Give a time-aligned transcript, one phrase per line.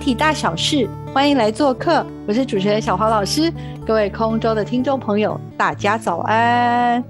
[0.00, 2.04] 体大小事，欢迎来做客。
[2.26, 3.52] 我是主持人小黄老师，
[3.86, 7.04] 各位空中的听众朋友，大家早安。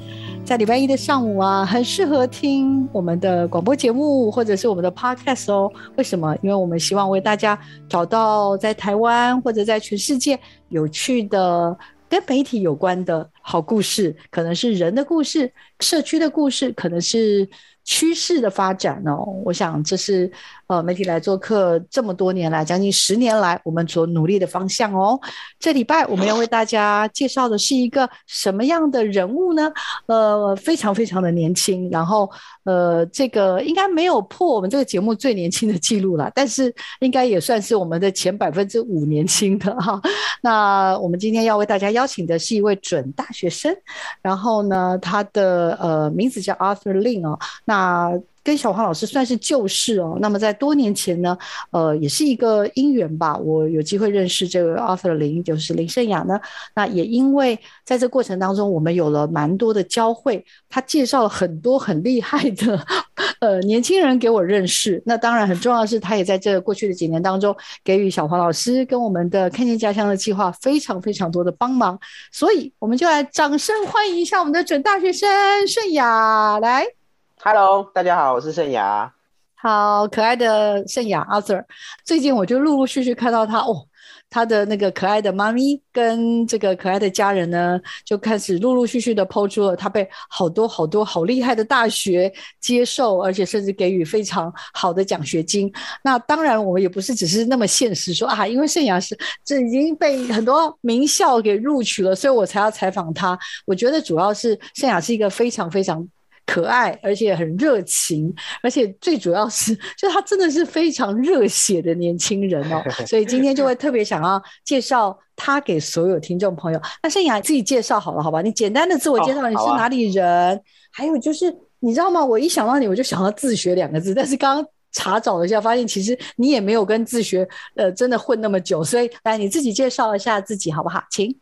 [0.44, 5.70] 在礼拜一的上午啊，很适合听我们的广播节目或者是我们的 podcast 哦。
[5.96, 6.36] 为什么？
[6.42, 7.56] 因为我们希望为大家
[7.88, 10.36] 找到在台湾或者在全世界
[10.68, 17.48] 有趣的跟媒体有关的好故事，可能是人的故事、社区的故事，可能是。
[17.82, 20.30] 趋势的发展哦，我想这是
[20.70, 25.18] 呃媒体来做客这么多年来，将近十年来我们所努力的方向哦。
[25.58, 29.72] 这礼拜我们要为大家介绍的是一个什么样的人物呢？
[30.06, 32.30] 呃，非常非常的年轻，然后
[32.62, 40.00] 呃，这个应该没有破我们这个节目最年轻的记录了，但是应该也算是我们的前百分之五年轻的哈。
[40.40, 43.76] 那我们今天要为大家邀请的是一位准大学生，
[44.22, 47.36] 然后呢，他的呃名字叫 Arthur Lin 哦。
[47.64, 48.12] 那
[48.42, 50.16] 跟小黄老师算是旧识哦。
[50.20, 51.36] 那么在多年前呢，
[51.70, 56.40] 呃，也是一个因缘吧，我有机会认识这个 Arthur 林，就是林胜雅呢。
[56.74, 62.84] 那也因为在这过程当中，我们有了蛮多的交汇，他介绍了很多很厉害的
[63.40, 65.02] 呃年轻人给我认识。
[65.04, 67.54] 那当然很重要的是，他也在这过去的几年当中，
[67.84, 71.98] 给予小黄老师跟我们的看见家乡的计划非常非常多的帮忙。
[72.32, 75.28] 所以我们就来掌声欢迎一下我们的准大学生
[75.66, 76.99] 盛雅来。
[77.42, 79.10] Hello，大家好，我是盛雅。
[79.54, 81.64] 好可爱的盛雅阿 Sir，
[82.04, 83.86] 最近我就陆陆续续看到他哦，
[84.28, 92.30] 他的那个可爱的妈咪跟这个可爱的家人呢，就开始陆陆续续的抛出了他被好多好多好厉害的大学
[92.60, 95.72] 接受，而且甚至给予非常好的奖学金。
[96.04, 103.38] 那当然，我们也不是只是那么现实说啊，因为盛雅是这已经被很多名校给录取了，所以我才要采访他。
[103.64, 106.06] 我觉得主要是盛雅是一个非常非常。
[106.50, 112.82] 可爱，而且很热情，而且最主要是，就他真的是非常热血的年轻人哦。
[113.06, 116.82] 所以今天就会特别想要介绍他给所有听众朋友。
[117.04, 118.42] 那盛雅自己介绍好了，好吧？
[118.42, 120.60] 你简单的自我介绍，你是哪里人？
[120.90, 122.24] 还有就是，你知道吗？
[122.24, 124.12] 我一想到你，我就想到自学两个字。
[124.12, 128.82] 但是刚刚查找了一下，发现其实你也没有跟自学呃真的混那么久。
[128.82, 131.00] 所以来你自己介绍一下自己好不好？
[131.12, 131.32] 请。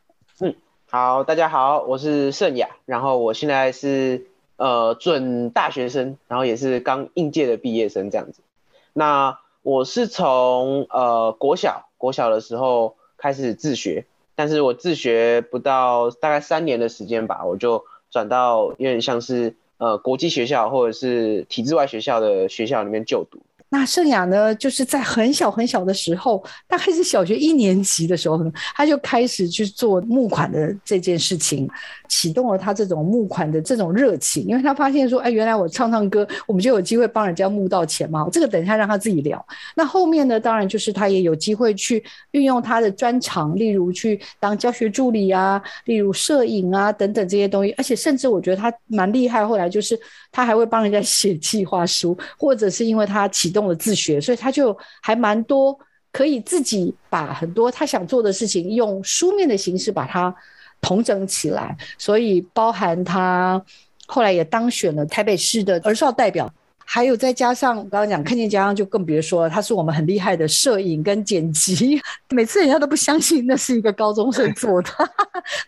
[0.41, 0.55] 嗯，
[0.91, 4.27] 好，大家好，我是盛雅，然后我现在是。
[4.59, 8.43] 呃，准大学生，然后也是刚应届的毕业生这样子。
[8.93, 14.05] 那我是从呃国小国小的时候开始自学，
[14.35, 23.39] 但是我自学不到大概三年的时间吧，我就转到有点像是呃国际学校或者是体制外学校的学校里面就读。
[23.71, 28.41] 那盛雅呢，就是在很小很小的时候，大概是小学一年级的时候，
[28.75, 31.69] 他就开始去做募款的这件事情，
[32.09, 34.43] 启动了他这种募款的这种热情。
[34.47, 38.27] 因为他发现说，哎，原来我唱唱歌，我们就有机会帮人家募到钱嘛。
[38.33, 39.45] 这个等一下让他自己聊。
[39.75, 47.73] 那后面呢，当然就是他也有机会去运用他的专长，例如去当教学助理啊，例如摄影啊等等这些东西。
[47.73, 49.99] 而且甚至我觉得他蛮厉害，后来就是
[50.33, 53.58] 他还会帮人家写计划书，或者是因为他启动。
[53.59, 55.77] 用了自学，所以他就还蛮多
[56.13, 60.33] 可以自己把很多他想做的事情用书面的形式把它
[60.81, 63.61] 统整起来，所以包含他
[64.07, 66.49] 后来也当选了台北市的儿少代表。
[66.91, 72.01] 还有再加上我刚刚讲看见家乡，就更别说了，他是我们很厉害的摄影跟剪辑，
[72.31, 74.91] 每次人家都不相信那是一个高中生 做的。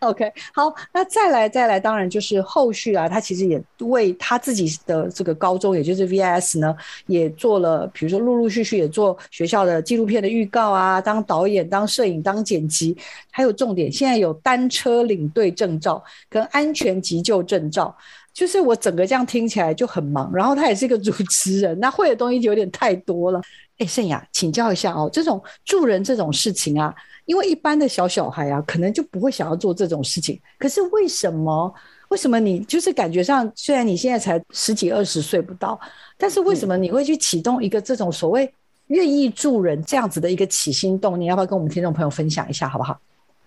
[0.01, 6.75] OK，好，那再来再来，当然就是后续啊，他其实也为他自己的这个高中，也就是 VIS 呢，
[7.07, 12.97] 也做了，比如说陆陆续续也做学校的纪录片的预告啊，当导演、当摄影、当剪辑，
[13.31, 17.95] 还有重点，现在有单车领队证照跟安全急救证照。
[18.33, 23.41] 就是我整个这样听起来就很忙，然后他也是一个主持人，那会的东西就有点太多了。
[23.79, 26.95] 哎，盛雅，请教一下哦，这种助人这种事情啊，
[27.25, 30.39] 因为一般的小小孩啊，可能就不会想要做这种事情。
[30.59, 31.75] 可是为什么？
[32.09, 35.79] 为什么你就是感觉上，虽然你现在才十几二十岁不到，
[36.17, 38.53] 但是为什么你会去启动一个这种所谓
[38.89, 41.31] 愿意助人这样子的一个起心动念？
[41.31, 43.01] 要不要跟我们听众朋友分享一下，好不好？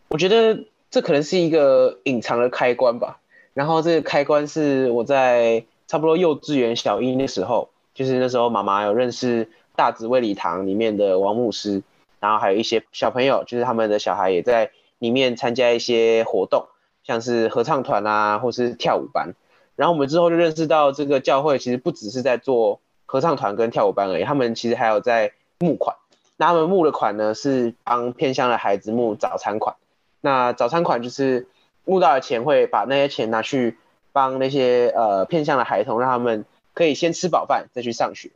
[0.09, 0.57] 我觉得。
[0.94, 3.19] 这可能是一个隐藏的开关吧。
[3.53, 11.83] 然后这个开关是我在差不多幼稚园小一的时候，就是那时候妈妈有认识大直卫礼堂里面的王牧师，
[12.19, 16.65] 然后还有一些小朋友，就是他们的小孩也在里面参加一些活动，
[17.03, 19.33] 像是合唱团啊，或是跳舞班。
[19.75, 25.95] 然后我们之后就认识到这个教会其实不只是在做合唱团跟跳舞班而已，他们其实还有在募款。
[26.38, 29.75] 那他们募的款呢是帮偏乡的孩子募早餐款。
[30.21, 31.47] 那早餐款就是
[31.85, 33.77] 募到的钱会把那些钱拿去
[34.12, 38.31] 帮那些呃偏向的孩童，让他们可以先吃饱饭再去上学。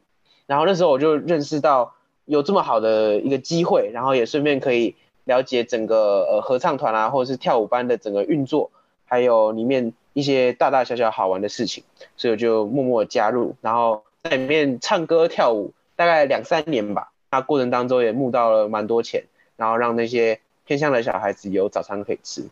[0.45, 1.93] 然后那时候我就认识到
[2.25, 4.95] 有这么好的一个机会，然后也顺便可以
[5.25, 8.71] 了解整个呃合唱团啊或者是跳舞班的整个运作，
[9.05, 11.83] 还有里面一些大大小小好玩的事情，
[12.15, 17.11] 所以我就默默加入，然后在里面唱歌跳舞大概两三年吧。
[17.31, 19.23] 那过程当中也募到了蛮多钱，
[19.55, 20.39] 然后让那些。
[20.67, 22.43] 偏向的小孩子有早餐可以吃。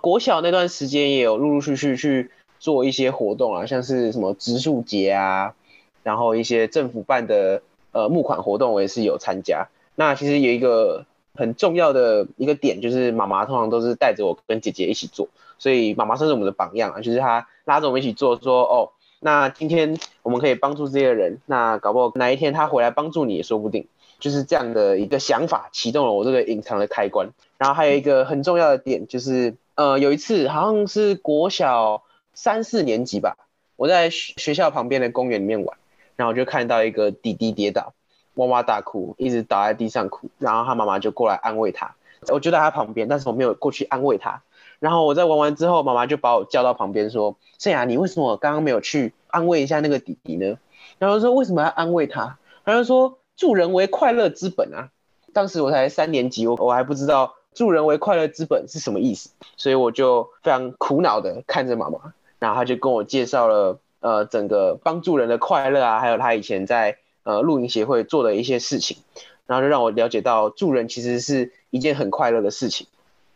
[0.00, 5.54] 国小那段时间也有陆陆续续去做一些活动啊，像是什么植树节啊，
[6.02, 7.62] 然后一些政府办的
[7.92, 9.68] 呃募款活动，我也是有参加。
[9.96, 11.04] 那其实有一个
[11.34, 15.28] 很重要的一个点，就是妈妈通常都是带着我跟姐姐一起做，
[15.58, 18.90] 所以妈妈算是我们的榜样啊，就是她拉着我们一起做，说哦，
[19.20, 23.86] 那今天我们可以帮助这些人，那搞不好哪一天她回来帮助你也说不定。
[24.20, 32.02] 就是这样的一个想法启动了我这个隐藏的开关，然后还有一个很重要的点就是，呃，有一次好像是国小
[32.34, 33.36] 三四年级吧，
[33.76, 35.78] 我在学校旁边的公园里面玩，
[36.16, 37.94] 然后就看到一个弟弟跌倒，
[38.34, 41.94] 哇哇大哭，一直倒在地上哭，然后他妈妈就过来安慰他，
[42.32, 44.42] 我就在他旁边，但是我没有过去安慰他，
[44.80, 50.58] 然后我在玩完之后，妈妈就把我叫到旁边说：“圣雅，你为什么刚刚没有去安慰一下那个弟弟呢？”
[50.98, 53.18] 然后说：“为什么要安慰他？”然后说。
[53.38, 54.90] 助人为快乐之本啊！
[55.32, 68.98] 当时我才三年级，我我还不知道助人为快乐之本是什么意思，所以我就非常苦恼的看着妈妈，然后他就跟我介绍了呃整个帮助人的快乐啊，还有他以前在呃露营协会做的一些事情，
[69.44, 72.86] 然后就让我了解到助人其实是一件很快乐的事情。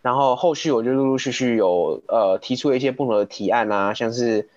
[0.02, 4.48] 然后后续我就陆陆续续有呃提出了一些不同的提案啊，像是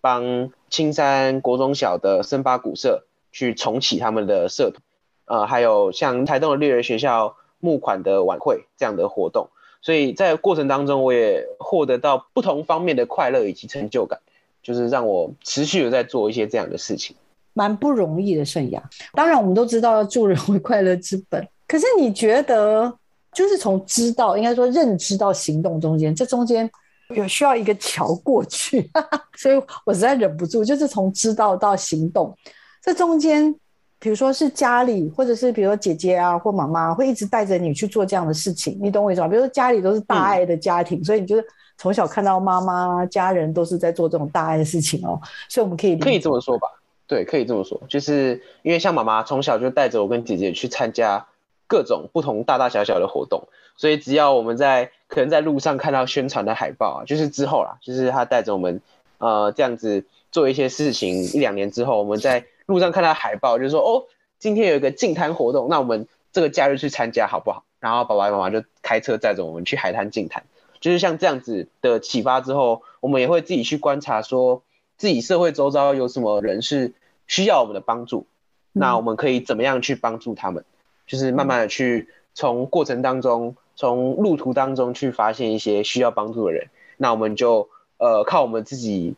[0.00, 4.82] 帮青山国中小的森巴古社去重启他们的社团。
[5.26, 9.48] 呃，还有像台东的猎人学校募款的晚会这样的活动，
[9.80, 14.18] 所以在过程当中，我也获得到不同方面的快乐以及成就感，
[14.64, 17.14] 就是让我持续的在做一些这样的事情，
[17.52, 18.44] 蛮不容易的。
[18.44, 18.82] 盛雅，
[19.14, 22.92] 当然我们都知道要助人为快乐之本，可是你觉得，
[23.32, 26.68] 就是从知道，应该说认知到行动中间，这中间
[27.10, 28.90] 有需要一个桥过去，
[29.38, 32.36] 所以我实在忍不住，就是从知道到行动，
[32.82, 33.54] 这中间。
[34.02, 39.28] 比如说是家里，或者是比如说姐姐啊或妈妈会一直带着你去做这样的事情，你懂我意思吗？
[39.28, 41.44] 比如说家里都是大爱的家庭，所以你就是
[41.78, 46.66] 从小看到妈妈家人都是在做这种大爱的事情哦，所以我们可以可以这么说吧？
[47.06, 51.24] 对，可以这么说，就是因为像妈妈从小就带着我跟姐姐去参加
[51.68, 53.44] 各种不同大大小小的活动，
[53.76, 58.80] 所以只要我们在可能在路上看到宣传的海报啊，就是之后啦，就是她带着我们
[59.18, 62.44] 呃这样子做一些事情，一两年之后我们在。
[62.72, 64.06] 路上看到海报，就说哦，
[64.38, 67.64] 今天有一个净滩活动，那我们这个假日去参加好不好？
[67.80, 70.44] 然后爸爸妈妈就开车载着我们去海滩净滩，
[70.80, 74.62] 就是像这样子的启发之后，我们也会自己去观察，说
[74.96, 76.94] 自己社会周遭有什么人是
[77.26, 78.26] 需要我们的帮助，
[78.72, 80.64] 那我们可以怎么样去帮助他们？
[81.06, 87.68] 就是慢慢的去从过程当中，从路途当中去发现一些需要帮助的人，那我们就
[87.98, 89.16] 呃靠我们自己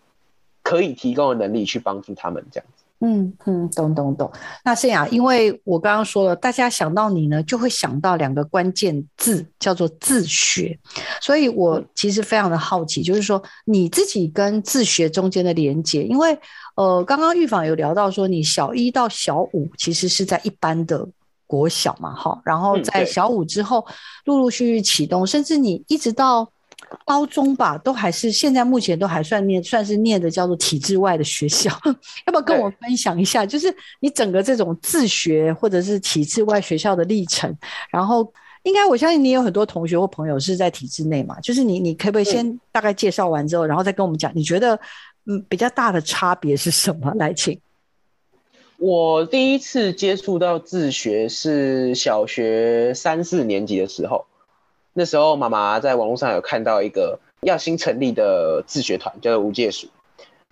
[0.62, 2.67] 可以提供的能力去帮助他们，这样。
[3.06, 4.32] 嗯嗯，懂懂懂。
[4.64, 10.78] 那这样，因为我刚刚说了，大家想到你呢，就会想到两个关键字，叫做自学。
[11.20, 16.02] 所以我其实非常的好奇，就是说你自己跟自学中间的连接。
[16.02, 16.38] 因为
[16.76, 21.06] 呃，刚刚预防有聊到说，你小一到小五其实是在一般的
[21.46, 23.87] 国小嘛，哈，然后在小五之后
[24.25, 26.50] 陆陆续续启动，甚至你一直到。
[27.05, 31.71] 高中吧，都还是现在目前都还算念，算是念的叫做体制外的学校。
[32.26, 37.55] 要不要跟我分享一下，就是你整个这种自学或者是体制外学校的历程？
[37.91, 44.79] 然后，应该我相信你有很多同学或朋友是在体制内嘛，就是你，你可不可以先大概介绍完之后，然后再跟我们讲，你觉得
[45.26, 47.12] 嗯比较大的差别是什么？
[47.17, 47.61] 来，请。
[48.76, 54.26] 我第一次接触到自学是小学三四年级的时候。
[54.95, 59.89] 那时候妈妈在网络上有看到一个要新成立的自学团，叫做无界鼠，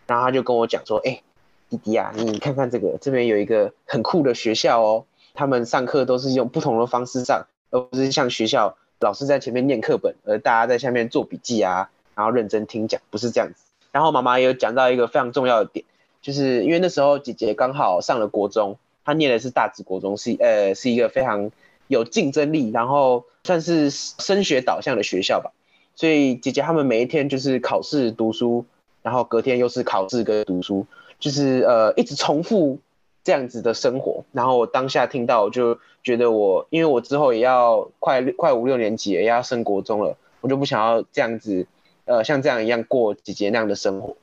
[0.07, 1.23] 然后他就跟我讲说：“哎，
[1.71, 13.63] 弟弟啊，你看看这个，这边有一个很酷的学校哦，他们上课都是用不同的方式上，而不是像学校老师在前面念课本，而大家在下面做笔记啊，然后认真听讲，不是这样子。
[13.93, 15.85] 然后妈妈也有讲到一个非常重要的点，
[16.21, 21.51] 就是因为那时候姐姐刚好上了国中，她念的是大直国中，是呃是一个非常
[21.87, 25.53] 有竞争力，然后算是升学导向的学校吧。
[25.95, 28.65] 所以姐姐他们每一天就是考试读书，
[29.03, 30.87] 然后隔天又是考试跟读书，
[31.21, 32.79] 就是呃一直重复
[33.23, 34.25] 这样子的生活。
[34.33, 41.67] 然后我当下听到就觉得我，因为我之后也要快快五六年级也要升国中了，我就不想要这样子，
[42.07, 44.17] 呃像这样一样过姐姐那样的生活。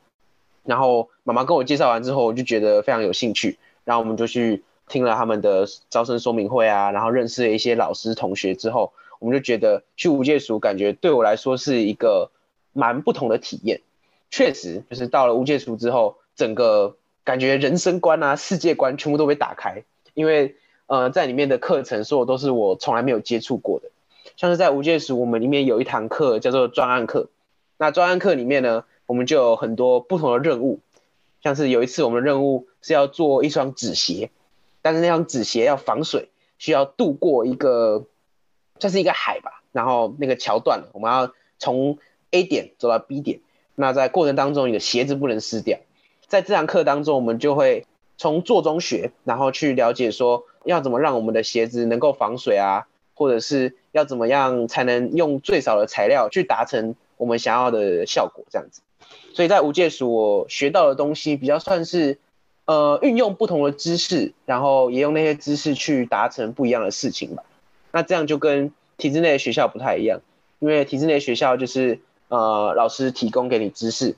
[0.64, 8.92] 然后妈妈跟我介绍完之后，我就觉得非常有兴趣，然后我们就去听了他们的招生说明会啊，然后认识了一些老师同学之后。
[9.20, 12.32] 我们就觉得去无界塾，感觉对我来说是一个
[12.74, 13.82] 蛮不同的体验。
[14.32, 19.84] 确实，就是到了无界塾之后，整个感觉人生观啊、世界观全部都被打开。
[20.14, 20.56] 因为
[20.88, 23.90] 呃，在里面的课程，所有都是我从来没有接触过的。
[24.38, 27.28] 像是在无界塾，我们里面有一堂课叫做专案课。
[27.78, 30.80] 那专案课里面呢，我们就有很多不同的任务。
[31.44, 34.30] 像是有一次，我们的任务是要做一双纸鞋，
[34.82, 38.06] 但是那双纸鞋要防水，需要渡过一个。
[38.80, 42.00] 这是一个海吧，然后那个桥断了，我们要从
[42.32, 43.40] A 点走到 B 点。
[43.76, 45.78] 那在过程当中，你的鞋子不能湿掉。
[46.28, 47.86] 在这堂课当中，我们就会
[48.18, 58.82] 从做中学，然后去了解说要怎么让我们的鞋子能够防水啊，或者是要怎么样才能用最少的材料去达成我们想要的效果，这样子。
[59.34, 62.20] 所以在无界署，我学到的东西比较算是，
[62.66, 67.44] 呃，运用不同的知识，然后也用那些知识去达成不一样的事情吧。
[67.92, 70.22] 那这样就跟体制内的学校不太一样，
[70.60, 74.16] 因为体制内学校就是呃老师提供给你知识，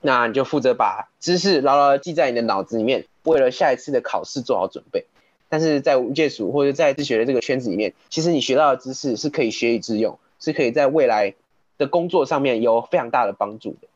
[0.00, 5.04] 那你就负责把知识牢牢记在你的脑子里面，为了下一次的考试做好准备。
[5.48, 11.34] 但是在无界署或者在自学的这个圈子里面，其实你学到的知识是可以学以致用，是可以在未来
[11.76, 13.88] 的工作上面有非常大的帮助的。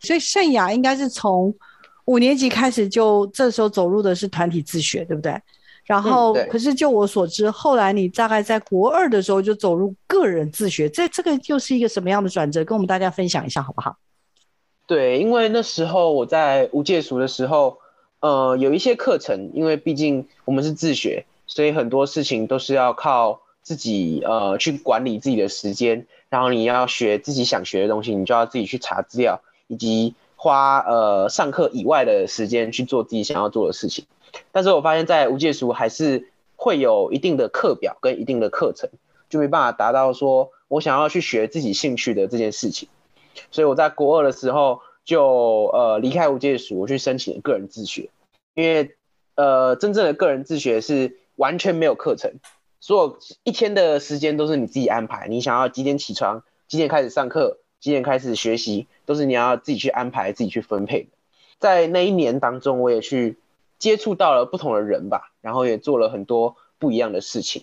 [0.00, 1.54] 所以圣雅应该是从
[2.06, 5.40] 五年级开始就这时候走入的是团体自学，对不对？
[5.84, 12.64] 然后，可是就我所知，后来你大概在国二的时候就走入个人自学，这这个又是一个什么样的转折？
[12.64, 13.96] 跟我们大家分享一下好不好？
[14.86, 17.78] 对，因为那时候我在无界塾的时候，
[18.20, 26.06] 呃，有一些课程，因为毕竟我们是自学，所以很多事情都是要靠自己呃去管理自己的时间。
[26.30, 34.04] 然后你要学自己想学的东西，你就要自己去查资料，以及花呃上课以外的时间去做自己想要做的事情。
[34.52, 38.90] 但是我发现，在无界书还是会有一定的课表跟一定的课程，
[39.28, 42.88] 就没办法达到说我想要去学自己兴趣的这件事情。
[43.50, 48.10] 所以我在国二的时候就呃离开无界书，我去申请个人自学。
[48.54, 48.94] 因为
[49.34, 52.32] 呃真正的个人自学是完全没有课程，
[52.80, 55.26] 所有一天的时间都是你自己安排。
[55.28, 61.08] 你想要几点起床，几点开始上课，几点开始学习，都是你要自己去安排、自己去分配的。
[61.58, 63.36] 在那一年当中，我也去。
[63.78, 67.62] 接触到了不同的人吧，然后也做了很多不一样的事情，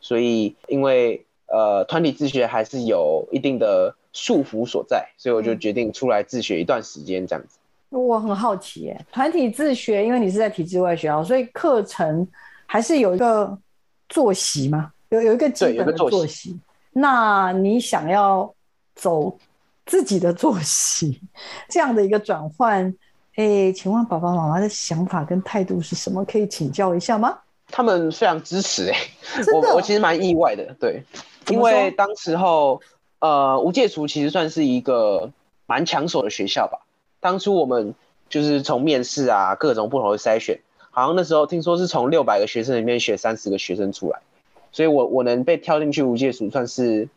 [0.00, 7.58] 所以因为呃团体自学还是有一定的束缚所在，所以我就决定出来自学一段时间这样子。
[7.90, 12.28] 我很好奇，耶，团体自学，因为你是在体制外学校，所以课程
[12.66, 13.58] 还是有一个
[14.08, 14.92] 作息吗？
[15.08, 16.54] 有有一个基本的作息。
[16.92, 18.52] 那你想要
[18.94, 19.38] 走
[19.86, 21.20] 自己的作息
[21.70, 22.94] 这样的一个转换？
[23.38, 26.24] 哎，请问爸爸妈妈的想法跟态度是什么？
[26.24, 27.38] 可以请教一下吗？
[27.68, 28.98] 他们非常支持，哎，
[29.54, 31.04] 我我其实蛮意外的，对，
[31.48, 32.80] 因为当时候，
[33.20, 35.30] 呃，无界塾其实算是一个
[35.66, 36.80] 蛮抢手的学校吧。
[37.20, 37.94] 当初我们
[38.28, 40.58] 就是从面试啊，各种不同的筛选，
[40.90, 44.18] 好像那时候听说是从六百个学生里面选三十个学生出来，
[44.72, 47.08] 所以我我能被挑进去无界塾，算是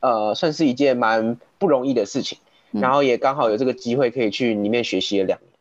[0.00, 2.36] 呃，算是一件蛮不容易的事情。
[2.72, 5.51] 然后也刚好有这个机会可以去里面学习了两年。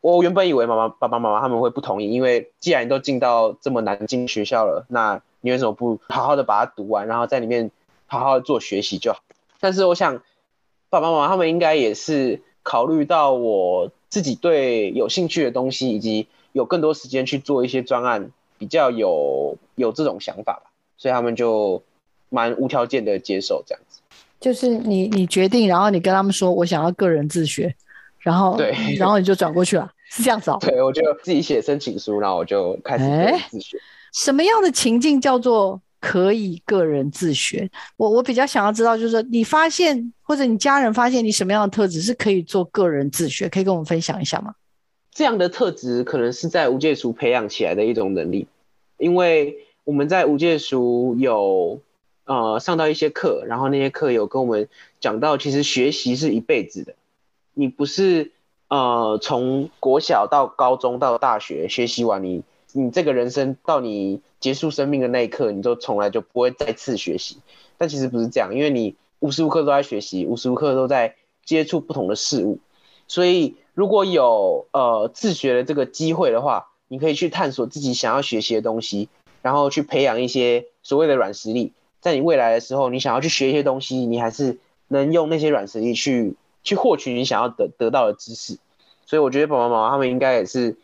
[0.00, 7.70] 我原本以为妈妈、爸爸妈妈他们会不同意，因为既然都进到这么难进学校了，那你为什么不好好的把它读完，然后在里面
[8.06, 9.20] 好好的做学习就好？
[9.60, 10.22] 但是我想，
[10.88, 21.82] 爸爸妈妈他们应该也是考虑到我自己对有兴趣的东西，以及有更多时间去做一些专案，比较有有这种想法吧，所以他们就
[22.30, 24.00] 蛮无条件的接受这样子。
[24.40, 27.74] 就是你你决定，然后你跟他们说，我想要个人自学。
[28.20, 30.58] 然后，对，然后你就转过去了，是这样子哦。
[30.60, 33.04] 对，我就自己写申请书，然后我就开始
[33.50, 33.78] 自学。
[34.12, 37.70] 什么样的情境叫做可以个人自学？
[37.96, 44.54] 我我比较想要知道，就是说你发现或者你家人发现你什么样的特质是可以做个人自学，可以跟我们分享一下吗？
[45.12, 48.46] 这样的特质可能是在无界塾培养起来的一种能力，
[48.96, 51.80] 因为我们在无界塾有
[52.24, 54.68] 呃上到一些课，然后那些课有跟我们
[55.00, 56.94] 讲到，其实学习是一辈子的，
[57.60, 58.32] 你不是
[58.68, 67.36] 呃从国小到高中到大学学习完，你你这个人生到你结束生命的那一刻，你就从来就不会再次学习。
[67.76, 72.60] 但其实不是这样，因为你无时无刻都在学习，无时无刻都在接触不同的事物，
[73.08, 79.10] 所以如果有呃自学的这个机会的话，你可以去探索自己想要学习的东西，
[79.42, 88.58] 然后去培养一些所谓的软实力，在你未来的时候，你想要去学一些东西，你还是能用那些软实力去去获取你想要得得到的知识。
[89.06, 90.76] 所以我觉得爸爸妈妈他们应该也是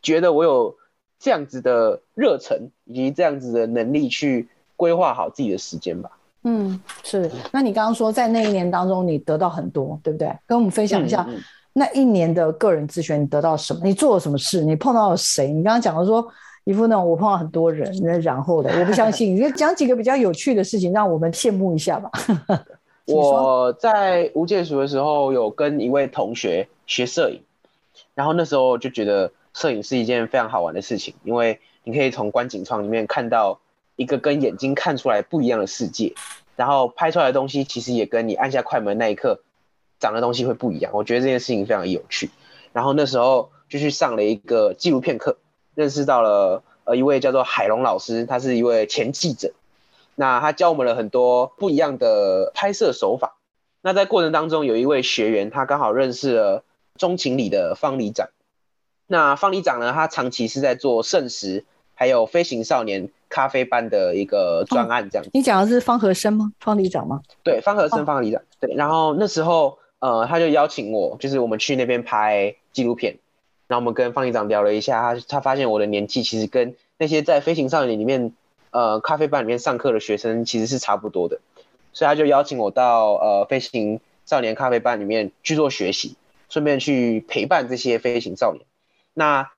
[0.00, 0.76] 觉得我有
[1.18, 6.10] 这样子的热忱以及这样子的能力去规划好自己的时间吧。
[6.44, 7.30] 嗯，是。
[7.52, 10.32] 那你刚刚说在那一年当中，你得到很多，对不对？
[10.46, 11.24] 跟我们分享一下
[11.72, 13.80] 那一年的个人咨询，你得到什么？
[13.84, 14.64] 你做了什么事？
[14.64, 15.52] 你碰到了谁？
[15.52, 16.26] 你刚刚讲的说
[16.64, 19.34] 一副那种我碰到很多人，那然后的我不相信。
[19.34, 22.10] 你就讲几个比较有趣的事情，让我们羡慕一下吧。
[23.06, 27.42] 我在无界塾的时候，有跟一位同学学摄影，
[28.14, 33.60] 然后那时候就觉得摄影是一件非常好玩的事情，因为你可以从观景窗里面看到。
[33.94, 36.14] 一个跟眼睛看出来不一样的世界，
[36.56, 39.42] 然后拍出来的东西其实也跟你按下快门那一刻
[40.00, 40.90] 长的东西会不一样。
[40.94, 42.30] 我觉得这件事情非常有趣。
[42.72, 45.36] 然后那时候就去上了一个纪录片课，
[45.74, 49.52] 认识到了呃一位叫做海龙老师，他是一位前记者。
[50.14, 53.36] 那他教我们了很多不一样的拍摄手法。
[53.80, 56.64] 那在过程当中，有一位学员他刚好认识了
[56.96, 58.28] 中情里的方里长。
[59.06, 61.64] 那方里长呢，他长期是在做圣石
[61.94, 63.10] 还有飞行少年。
[63.34, 65.26] 咖啡班的一个专案，这样。
[65.32, 66.52] 你讲的是方和生吗？
[66.60, 67.22] 方里长吗？
[67.42, 68.42] 对，方和生，方里长。
[68.60, 73.16] 对，然后那时候，呃，他就邀请我，就是我们去那边拍纪录片。
[73.68, 78.34] 然后我们跟方里长聊了一下，他他发现我的年纪其实跟那些在飞行少年里面，
[78.72, 81.40] 呃，咖啡班里面上课的学生其实是差不多的，
[81.92, 86.16] 所以他就邀请我到呃飞行少年咖啡班里面去做学习，
[86.48, 88.64] 顺便去陪伴这些飞行少年。
[89.14, 89.52] 那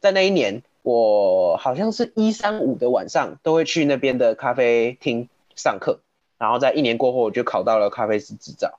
[0.00, 0.62] 在那一年。
[0.82, 6.00] 我好像是一三五的晚上都会去那边的咖啡厅上课，
[6.38, 8.78] 然后在一年过后我就考到了咖啡师执照，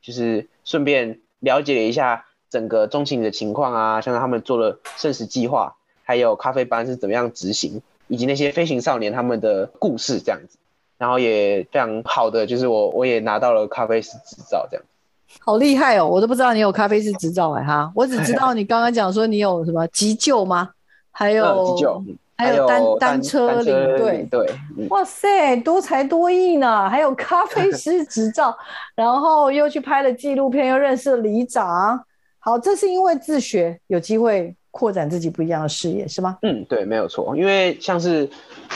[0.00, 10.58] 就是顺便了解了一下整个中情的情况啊，像他们做了盛世计划，还有咖啡班是怎么样执行，以及那些飞行少年他们的故事这样子，
[10.98, 14.84] 然后也非常好的就是我我也拿到了咖啡师执照这样，
[15.40, 20.70] 好厉害哦，我都不知道你有咖啡师执照哎哈，我只知道 你刚刚讲说你有什么急救吗？
[21.10, 22.02] 还有急救
[22.38, 24.50] 还有单单车领队，对，
[24.88, 26.88] 哇塞，多才多艺呢！
[26.88, 28.56] 还有咖啡 师执照，
[28.96, 32.02] 然后又去拍了纪录片，又认识了里长。
[32.40, 36.36] 好，这是因为自学有机会扩展自己不一样的视野，是吗？
[36.42, 37.36] 嗯，对，没有错。
[37.36, 38.28] 因为像是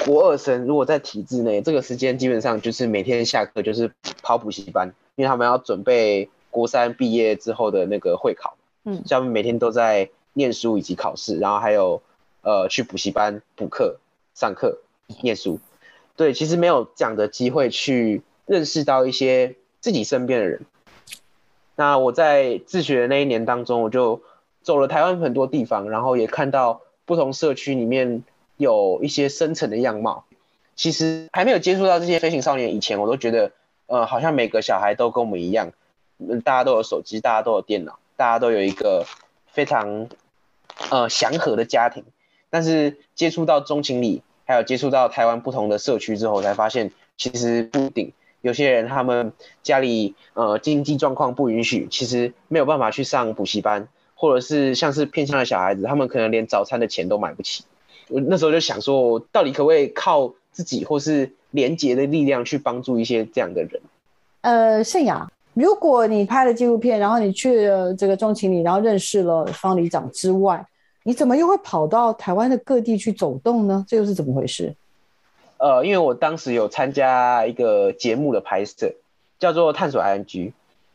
[0.05, 3.91] 国二生，如果在体制内，这个时间基本上就是每天下课就是
[4.23, 8.57] 跑补习班，因为他们要准备国三毕业之后的那个会考。
[8.85, 12.01] 嗯，他们每天都在念书以及考试，然后还有。
[12.43, 13.99] 呃，去补习班补课、
[14.33, 14.79] 上课、
[15.21, 15.59] 念书，
[16.15, 20.61] 对，其实没有这样的机会去认识到一些自己身边的人。
[21.75, 24.23] 那我在自学的那一年当中，我就
[24.67, 28.25] 走了台湾很多地方，然后也看到不同社区里面
[28.57, 30.25] 有一些深层的样貌。
[30.75, 33.53] 其实还没有接触到这些飞行少年以前，我都觉得，
[33.87, 35.71] 呃，好像每个小孩都跟我们一样，
[36.19, 39.07] 嗯，大家都有手机，大家都有电脑，大家都有一个
[39.47, 40.09] 非常
[40.91, 42.03] 呃祥和的家庭。
[42.51, 48.13] 但是接触到中情里，还有接触到台湾不同的社区之后，才发现其实不一定。
[48.41, 57.63] 有些人他们家里呃经济状况不允许，其实没有办法去上补习班，或者是像是偏向的小孩子，他们可能连早餐的钱都买不起。
[58.09, 63.81] 我那时候就想说，到底可不可以靠自己或是廉洁的力量去帮助一些这样的人？
[64.41, 70.67] 呃，盛雅，如果你拍了纪录片，然后你去了这个中情里，然后认识了方里长之外。
[71.03, 73.85] 你怎么又会跑到台湾的各地去走动呢？
[73.87, 74.75] 这又是怎么回事？
[75.59, 78.93] 呃，因为我当时有参加一个节目的拍摄，
[79.39, 80.25] 叫做《探索 ING》，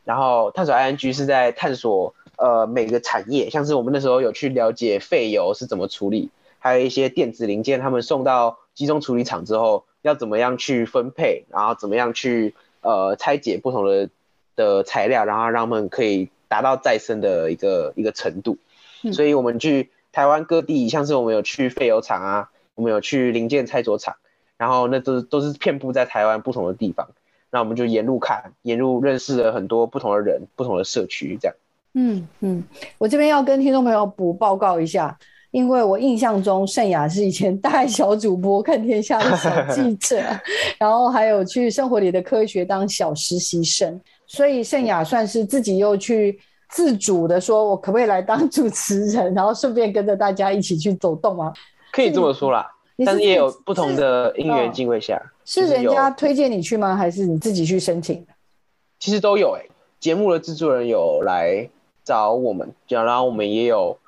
[0.04, 14.10] 然后《探索 ING》是在探索呃每个产业，像是我们那时候有去了解废油是怎么处理，还有一些电子零件，他们送到集中处理厂之后要怎么样去分配，然后怎么样去呃拆解不同的
[14.56, 18.58] 的材料，然后让他们可以达到再生的一个一个程度，
[19.12, 19.90] 所以我们去。
[20.14, 24.16] 台湾各地，像是我们有去废油厂啊，我们有去零件拆着厂，
[24.58, 27.08] 然后那都都是遍布在台湾不同的地方。
[27.50, 31.56] 那我们就沿路看，沿路认识了很多不同的人、不同的社区，这样。
[31.94, 32.62] 嗯嗯，
[32.98, 35.16] 我这边要跟听众朋友补报告一下，
[35.50, 40.20] 因为我印象中盛雅是以前大爱小主播、看天下的小记者，
[40.78, 51.52] 然后还有去生活里的科学当小实习生，所以盛雅算是自己又去自主的说，我可不可以来当主持人，然后顺便跟着大家一起去走动啊？
[51.92, 52.66] 可以这么说啦，
[53.04, 56.96] 但是也有不同的因缘机会下，是人家推荐你去吗？
[56.96, 58.24] 还是你自己去申请？
[58.98, 59.62] 其实都有哎，
[60.00, 61.68] 节目的制作人有来
[62.04, 63.98] 找我们，然后我们也有。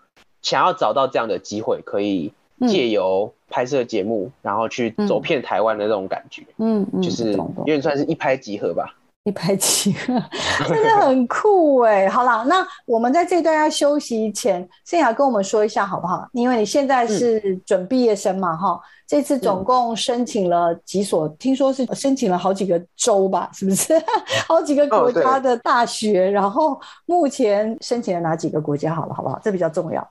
[0.42, 2.30] 想要找到这样的机会，可以
[2.68, 8.94] 借由拍摄节目，然后去走遍台湾的那种感觉，嗯，就是有点算是一拍即合吧。
[9.24, 10.22] 一拍即合，
[10.68, 12.06] 真的很酷哎！
[12.06, 16.28] 好啦，那我们在这段要休息前，盛雅跟我们说一下好不好？
[16.32, 21.26] 因为你现在是准毕业生嘛，哈，这次总共申请了几所？
[21.38, 23.48] 听说是申请了好几个州吧？
[23.54, 23.94] 是不是？
[24.46, 26.30] 好几个国家的大学？
[26.30, 28.94] 然后目前申请了哪几个国家？
[28.94, 29.40] 好了，好不好？
[29.42, 30.06] 这比较重要。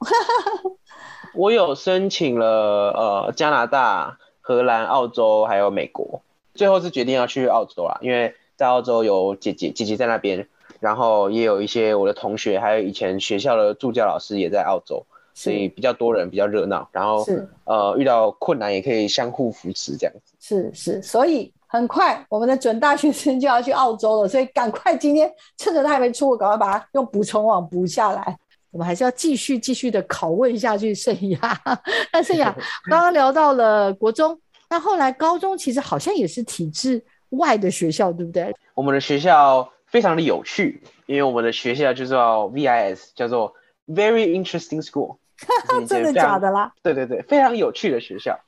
[1.38, 6.20] 我有申请了呃加拿大、荷兰、澳洲还有美国，
[6.56, 8.34] 最后是决定要去澳洲啦，因为。
[8.56, 10.48] 在澳洲有姐姐姐姐在那边，
[10.80, 16.88] 然后也有一些我的同学，还有以前学校的助教老师也在澳洲，所以比较多人，比较热闹。
[16.92, 17.26] 然后
[17.66, 20.34] 呃，遇到困难也可以相互扶持这样子。
[20.40, 28.38] 是是，所以很快我们的准大学生就要去澳洲了，所以赶快今天趁着他还没出，赶快把它用补充网补下来。
[28.72, 31.40] 我们还是要继续继续的拷问下去，盛雅。
[32.12, 32.52] 那盛雅
[32.90, 34.38] 刚刚聊到了国中，
[34.70, 37.04] 那后来高中其实好像也是体制。
[37.38, 38.56] 外的学校对不对？
[38.74, 43.54] 我们的学校非常的有趣，因为我们的学校就叫 VIS，叫做
[43.88, 45.18] Very Interesting School。
[45.88, 46.74] 真的假的啦？
[46.82, 48.40] 对对对，非常有趣的学校。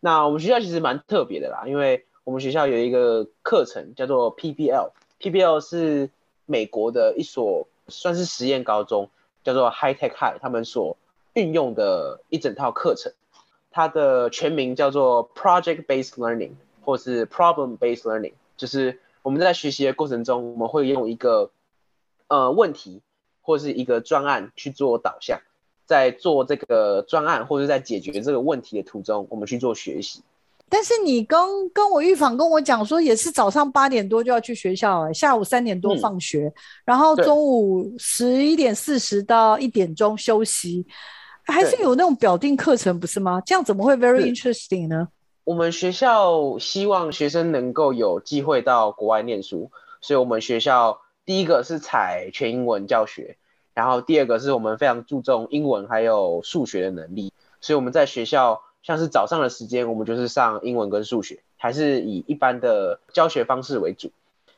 [0.00, 6.10] 那我们学校其实蛮特别的啦，因为我们学校有一个课程叫做 PBL，PBL 是
[6.46, 9.10] 美国的一所算是实验高中，
[9.42, 10.96] 叫做 High Tech High，他们所
[11.32, 13.12] 运用的一整套课程，
[13.72, 16.52] 它的全名叫做 Project Based Learning。
[16.88, 21.50] 或是 problem-based learning，就是我们在学习的过程中，我们会用一个
[22.28, 23.02] 呃问题
[23.42, 25.38] 或是一个专案去做导向，
[25.84, 30.22] 在做这个专案或者在解决这个问题的途中，我们去做学习。
[30.70, 36.50] 但是你刚跟我预防跟我讲说，也是早上八点多就要去学校，下午三点多放学，
[36.86, 40.86] 然后中午十一点四十到一点钟休息，
[41.44, 43.42] 还是有那种表定课程不是吗？
[43.44, 45.06] 这样怎么会 very interesting 呢？
[45.48, 49.70] 我们学校希望学生能够有机会到国外念书，
[50.02, 53.38] 所以我们学校第一个是采全英文教学，
[53.72, 57.32] 然后第二个是我们非常注重英文还有数学的能力，
[57.62, 64.10] 所以我们在学校像是早上的时间，我们就是上英文跟数学，还是以一般的教学方式为主。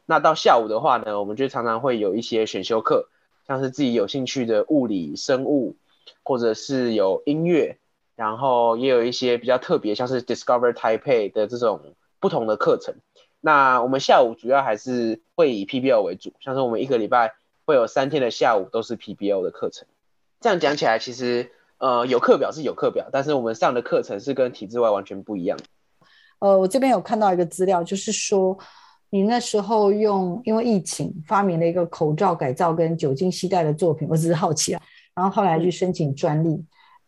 [0.07, 3.09] 那到下午的话呢，我们就常常会有一些选修课，
[3.47, 5.77] 像是自己有兴趣的物理、生物，
[6.25, 7.77] 或者是有音乐。
[8.21, 11.81] 然后也有一些比较特别，像是 Discover Taipei 的这种
[12.21, 12.97] 不同的课程。
[13.41, 17.33] 那我们下午主要还是会以 PBL 为主，像是我们一个礼拜
[17.65, 19.89] 会有三天的下午都是 PBL 的课程。
[20.39, 25.59] 这样讲起来，其实呃有课表是有课表，但是我们上的课程是跟体制外完全不一样。
[26.41, 28.55] 呃，我这边有看到一个资料，就是说
[29.09, 34.83] 你那时候用因为疫情发明了一个口罩改造跟酒精吸带的作品，我只是好奇啊，
[35.15, 36.63] 然后后来去申请专利。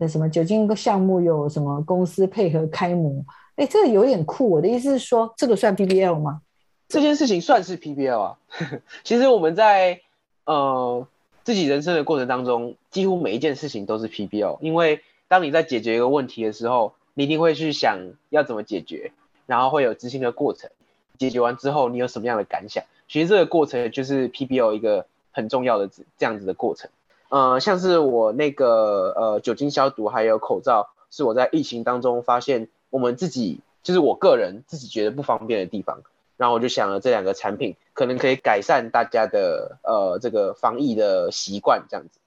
[0.08, 3.24] 什么酒精项目有什么公司配合开模？
[3.56, 4.48] 哎，这个有点酷。
[4.50, 6.40] 我的意思是说，这个算 PBL 吗？
[6.88, 8.38] 这件事情算是 PBL 啊。
[9.04, 10.00] 其实我们在
[10.44, 11.06] 呃
[11.44, 14.58] 自己人生的过程当中，几乎每一件事情都是 PBL。
[14.60, 17.98] 因为当你在解决一个问题的时候，你一定会去想
[18.30, 19.12] 要怎么解决，
[19.46, 20.70] 然后会有执行的过程。
[21.18, 22.84] 解决完之后，你有什么样的感想？
[23.06, 26.90] 其实这个过程就是 PBL 一个很重要的这样子的过程。
[27.32, 36.02] 呃，像是我那个呃酒精消毒还有口罩，是我在疫情当中发现我们自己就是我个人自己觉得不方便的地方，
[36.36, 42.20] 然后我就想了这两个产品可能可以改善大家的呃这个防疫的习惯这样子，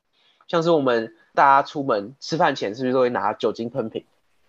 [0.47, 4.05] 像是我们大家出门吃饭前是不是都会拿酒精喷瓶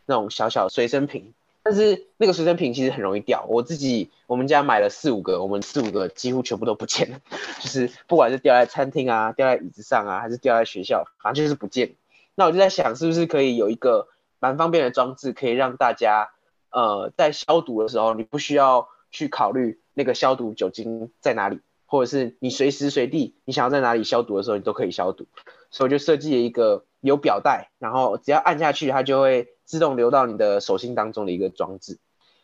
[0.07, 1.35] 那种小小随身瓶？
[1.69, 7.19] 但是那个随身瓶其实很容易掉，我自己我们家买了四五个，我们四五个几乎全部都不见了，
[7.61, 11.97] 就是不管是掉在餐厅啊，掉在椅子上啊，还是掉在学校，反正就是不见。
[12.37, 14.07] 那我就在想，是不是可以有一个
[14.39, 16.31] 蛮方便的装置，可以让大家
[16.71, 25.27] 呃在消毒的时候，你不需要去考虑那个消毒酒精在哪里，或者是你随时随地你想要在哪里消毒的时候，你都可以消毒。
[25.73, 29.49] 所以我就设计了一个有表带，然后只要按下去，它就会。
[29.67, 31.99] 自动流到你的手心当中的一个装置，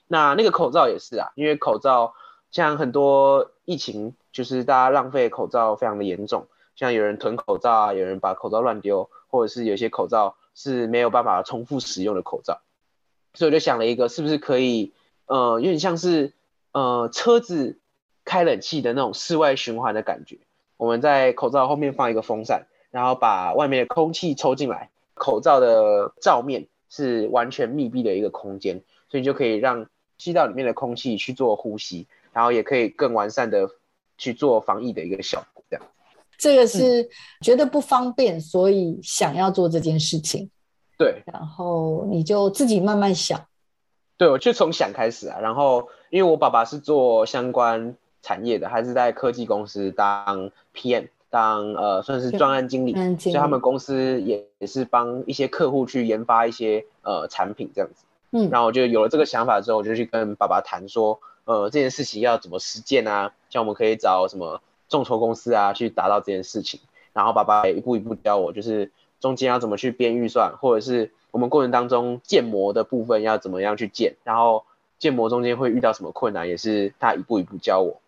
[0.09, 2.13] 那那个口罩也是啊，因为口罩
[2.51, 12.61] 像很多疫情，就是大家浪费口罩非常的严重，像有人囤口罩啊，有人把口罩乱丢，或者是有些口罩是没有办法重复使用的口罩，
[13.33, 14.93] 所以我就想了一个，是不是可以，
[15.27, 16.35] 呃，有点像是
[16.73, 17.79] 呃车子
[18.25, 20.39] 开冷气的那种室外循环的感觉。
[20.77, 29.87] 我们在口罩后面放一个风扇，然后把外面的空气抽进来，口罩的罩面是完全密闭的一个空间，所以就可以让
[30.19, 33.67] 吸到里面的空气去做呼吸，然后也可以更完善的
[34.19, 35.87] 去做防疫的一个效果，这样。
[36.37, 37.09] 这个是
[37.41, 40.51] 觉得不方便，所以想要做这件事情。
[40.99, 43.41] 对，然后你就自己慢慢想。
[44.19, 45.41] 对，我就从想开始啊。
[45.41, 58.05] 然后，因为我爸爸是做相关产业的，他是在科技公司当 PM，当呃算是专案经理，所以他们公司也也是帮一些客户去研发一些呃产品这样子。
[58.33, 63.33] 嗯，然后我就有了这个想法之后，我就去跟爸爸谈说，呃，这件事情要怎么实践啊？
[63.49, 64.61] 像我们可以找什么？
[64.89, 66.79] 众筹公司啊，去达到这件事情，
[67.15, 68.91] 然后爸爸也一步一步教我，就是
[69.21, 74.65] 中间要怎么去编预算，或者是我们过程当中建模的部分要怎么样去建，然后
[74.99, 78.03] 建模中间会遇到什么困难，也是他一步一步教我。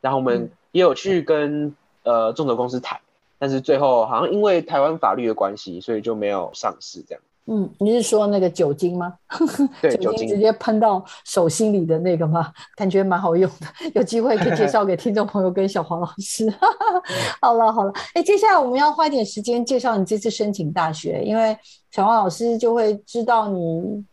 [0.00, 1.74] 然后我们也有去跟
[2.08, 2.98] 呃众筹公司谈，
[3.38, 7.22] 但是最后好像因为台湾法律的关系，所以就没有上市这样。
[7.50, 9.14] 嗯，你是说那个酒精吗？
[9.80, 12.52] 对，酒精直接喷到手心里的那个吗？
[12.76, 16.52] 感觉蛮好用的，有机会可以介绍给听众朋友跟小黄老师。
[17.40, 21.56] 好了好了，哎，接下来我们要花一点时间介绍你这次申请大学，因为
[21.90, 24.04] 小黄老师就会知道你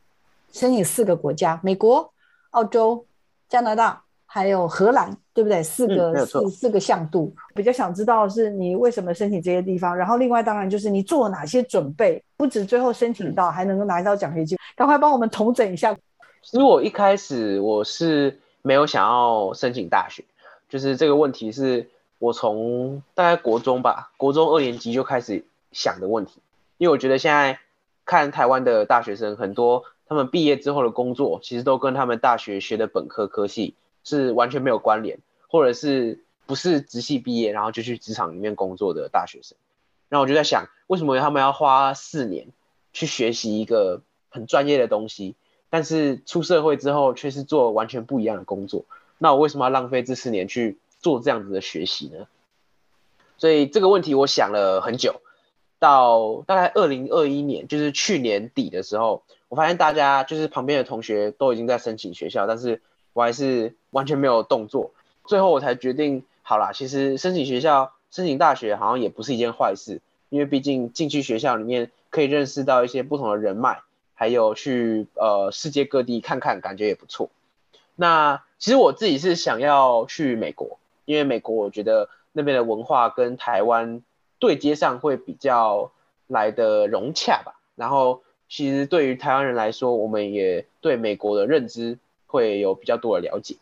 [0.53, 2.10] 申请四个国家：美国、
[2.51, 3.05] 澳洲、
[3.49, 4.05] 加拿大。
[4.36, 5.63] 还有荷兰，对不对？
[5.63, 9.95] 四个四四个向度，比较想知道是你为什么申请这些地方。
[9.95, 14.58] 然后另外当然就是你做了哪些准备，不止最后申请到，还能够拿到奖学金。
[14.76, 15.95] 赶快帮我们统整一下。
[16.41, 20.21] 其实我一开始我是没有想要申请大学，
[20.67, 26.41] 就是这个问题是我从大概国中吧，国中二年级就开始想的问题。
[26.78, 27.58] 因为我觉得现在
[28.04, 33.76] 看台湾的大学生很多，他们毕业之后的工作其实都跟他们大学学的本科科系。
[34.06, 39.58] 是完全没有关联，或者是不是直系毕业，然后就去职场里面工作的大学生。
[40.08, 42.50] 然后我就在想，为什么他们要花四年
[42.94, 45.34] 去学习一个很专业的东西，
[45.72, 48.86] 但是出社会之后却是做完全不一样的工作？
[49.18, 52.28] 那我为什么要浪费这四年去做这样子的学习呢？
[53.39, 55.22] 所以这个问题我想了很久，
[55.80, 62.84] 到大概二零二一年，就是去年底的时候，我发现大家就是旁边的同学都已经在申请学校，但是。
[63.15, 64.91] 我还是完全没有动作，
[65.23, 73.80] 最后我才决定，好啦，其实申请学校、申请大学好像也不是一件坏事，因为毕竟进去学校里面可以认识到一些不同的人脉，
[74.15, 77.30] 还有去呃世界各地看看，感觉也不错。
[77.95, 84.01] 那其实我自己是想要去美国，因为美国我觉得那边的文化跟台湾
[84.39, 85.93] 对接上会比较
[86.28, 87.62] 来的融洽吧。
[87.78, 91.97] 然后其实对于台湾人来说，我们也对美国的认知。
[92.36, 93.56] 会有比较多的了解，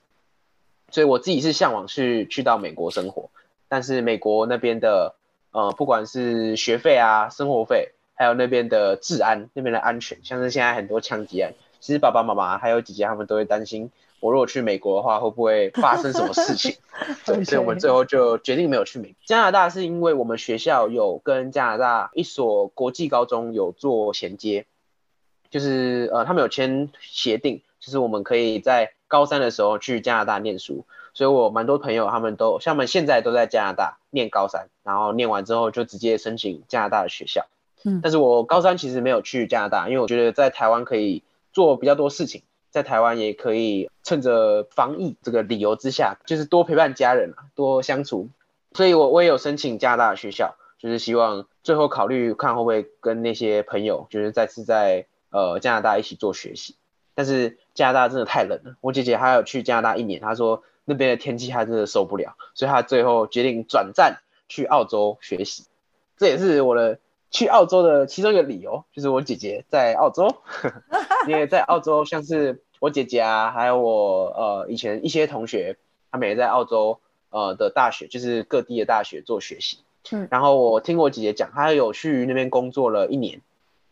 [0.90, 3.30] 所以我自己是向往去去到美国生活，
[3.70, 5.14] 但是美国那边的
[5.52, 16.76] 呃，不管是学费啊、生活费，还有那边的治安、那边的安全，像是现在很多枪击案，其实爸爸妈妈还有姐姐他们都会担心，我如果去美国的话，会不会发生什么事情？
[17.26, 24.66] 对，所以我们最后就决定没有去美加拿大，是因为我们学校有跟加拿大一所国际高中有做衔接，
[25.50, 27.62] 就是呃，他们有签协定。
[27.84, 37.46] 就是我们可以在高三的时候去加拿大念书，所以我蛮多朋友他们都像我们现在都在加拿大念高三，然后念完之后就直接申请加拿大的学校。
[37.84, 42.42] 嗯，但是我高三其实没有去加拿大，因为我觉得在台湾可以做比较多事情，
[42.72, 48.30] 在台湾也可以趁着防疫这个理由之下，就是多陪伴家人啊，多相处。
[48.72, 56.78] 所以我我也有申请加拿大的学校，就是希望最后考虑看会不会跟那些朋友，就是再次在呃加拿大一起做学习。
[57.16, 65.66] 但是加拿大真的太冷了，我姐姐还有去加拿大一年，她说那边的天气她真的受不了，所以她最后决定转战去澳洲学习。
[66.18, 67.00] 这也是我的
[67.32, 70.38] 去澳洲的其中一个理由，就是我姐姐在澳洲，
[71.28, 75.78] 因为在澳洲像是我姐姐啊，还有我呃以前一些同学，
[76.12, 77.00] 他们也在澳洲
[77.30, 79.80] 呃的大学，就是各地的大学做学习。
[80.12, 83.42] 嗯，然后我听我姐姐讲，她有去那边工作了一年，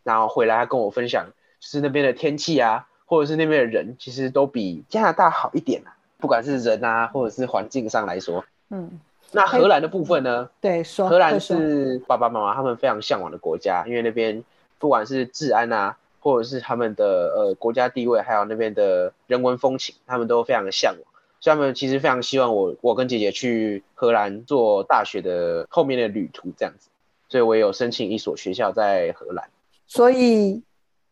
[0.04, 1.28] 然后回来她跟我分享，
[1.60, 2.88] 就是那边的天气啊。
[3.12, 8.46] 或者是那边的人，其实都比加拿大好一点啊，不管是人啊，或者是环境上来说。
[8.70, 9.02] 嗯，
[9.34, 10.50] 那荷兰的部分呢？
[10.62, 14.42] 对，说荷兰是爸爸妈妈他们非常向往的国家，因为那边
[14.80, 21.04] 不管是治安啊，或者是他们的呃国家地位，还有那边的人文风情，他们都非常的向往，
[21.42, 26.88] 所以他们其实非常希望我我跟姐姐去荷兰做大学的后面的旅途这样子，
[27.28, 29.50] 所以我也有申请一所学校在荷兰。
[29.86, 30.64] 所以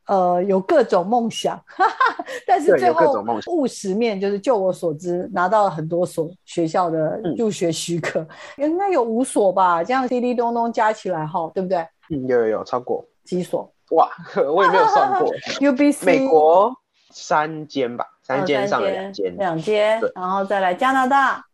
[0.09, 1.57] 呃有各种梦想，
[2.47, 11.77] 但是最后务实面就是就我所知拿到了很多所学校的嗯入学许可，应该有五所吧，这样滴滴咚咚加起来哈，对不对？
[12.09, 14.09] 嗯，有有有超过几所哇，
[14.51, 15.31] 我也没有算过。？
[15.61, 16.73] UBC 美国
[17.11, 21.45] 三间吧，三间哦上了两间，两间对，然后再来加拿大，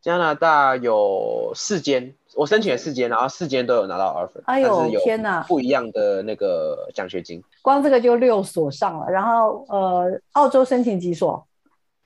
[0.00, 7.42] 加拿大有四间，我申请了四间，然后四间都有拿到 offer，哎呦但是有天哪不一样的那个奖学金。
[7.68, 11.46] 光这个就六所上了，然后呃，澳洲申请几所？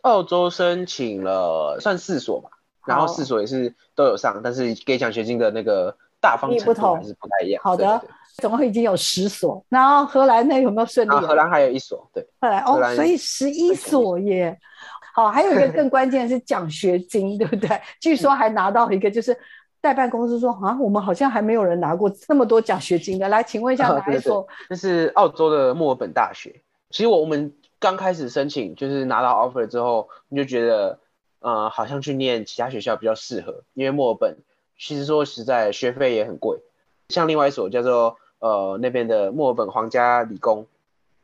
[0.00, 2.50] 澳洲申请了算四所吧，
[2.84, 7.62] 然后四所也是都有上，但是给奖学金的那个大方也不同程度还是不太一样。
[7.62, 11.20] 好的对对对总共已经有十所，然后荷兰那有没有顺利啊？
[11.20, 14.58] 荷兰还有一所，对，荷兰哦，兰所以十一所耶。
[15.14, 17.80] 好，还有一个更关键的是奖学金，对不对？
[18.00, 19.36] 据说还拿到一个，就是
[19.82, 23.28] 代办公司说啊，我们好像还没有人拿过那么多奖学金的。
[23.28, 24.46] 来，请问一下 哪一所？
[24.68, 26.62] 这是澳洲的墨尔本大学。
[26.88, 31.00] 其实我我们刚开始申请，就是拿到 offer 之后，你就觉得，
[31.40, 34.38] 呃，好像去念其他学校比较适合，因为墨尔本
[34.78, 36.60] 其实说实在，学费也很贵。
[37.08, 40.68] 像另外一所叫做呃那边的墨尔本皇家理工，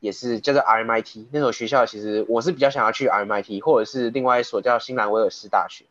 [0.00, 5.84] 也是叫做 RMIT 那所学校，其实我是比较想要去 RMIT，或者是另外一所叫新南威尔士大学。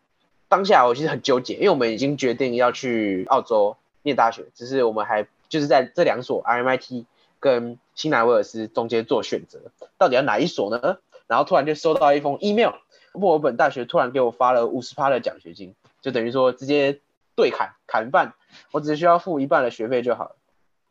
[0.49, 7.05] 当下我其实很纠结，因为我们已经决定要去澳洲念大学，只是我们还就是在这两所 RMIT
[7.39, 9.59] 跟新南威尔斯中间做选择，
[9.97, 10.97] 到底要哪一所呢？
[11.27, 12.73] 然后突然就收到一封 email，
[13.11, 17.01] 墨尔本大学突然给我发了五十趴的奖学金，就等于说直接
[17.35, 18.33] 对砍砍半，
[18.71, 20.35] 我只需要付一半的学费就好了。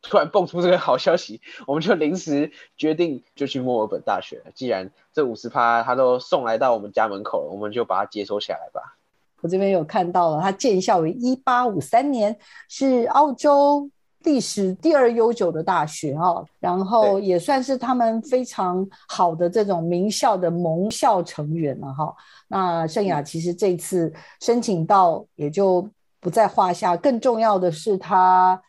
[0.03, 4.43] 突然蹦出这个好消息，我们就临时决定就去墨尔本大学。
[4.53, 8.95] 既然这五十趴他都送来到我们家门口了，我们就把它接收下来吧。
[9.41, 12.35] 我这边有看到了，它建校于一八五三年，
[12.69, 13.89] 是澳洲
[14.23, 22.15] 历史第二悠久的大学哈、然后也算是他们非常好的这种名校的盟校成员了哈、
[22.47, 25.87] 那圣雅其实这次申请到也就
[26.19, 28.61] 不在话下，更重要的是他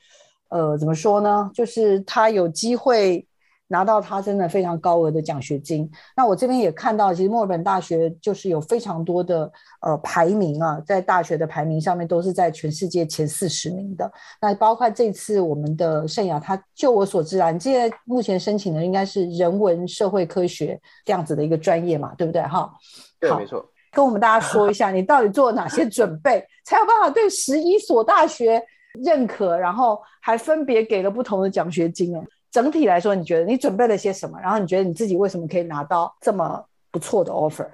[0.49, 1.51] 呃怎么说呢？
[1.55, 3.28] 就是他有机会。
[3.69, 5.89] 拿到他真的非常高额的奖学金。
[6.17, 9.51] 那我这边也看到，其实墨尔本大学就是有非常多的
[9.81, 14.11] 呃排名啊，在大学的排名上面都是在全世界前四十名的。
[14.41, 22.43] 那包括这次我们的圣雅，他就我所知啊，你现在目前申请的应该是人文社会科学这样子的一个专业嘛，对不对？
[22.43, 22.73] 哈，
[23.21, 23.65] 对，好没错。
[23.91, 28.63] 跟我们大家说一下， 你到底做了哪些准备，才有办法对十一所大学
[29.03, 32.23] 认可，然后还分别给了不同的奖学金啊？
[32.51, 34.41] 整体来说，你觉得你准备了些什么？
[34.41, 37.69] 然后你觉得你自己为什么可以拿到这么不错的 offer？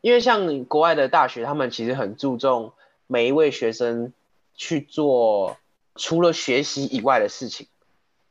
[0.00, 2.72] 因为像国外的大学，他们其实很注重
[3.06, 4.12] 每一位学生
[4.54, 5.56] 去做
[5.94, 7.66] 除了学习以外的事情，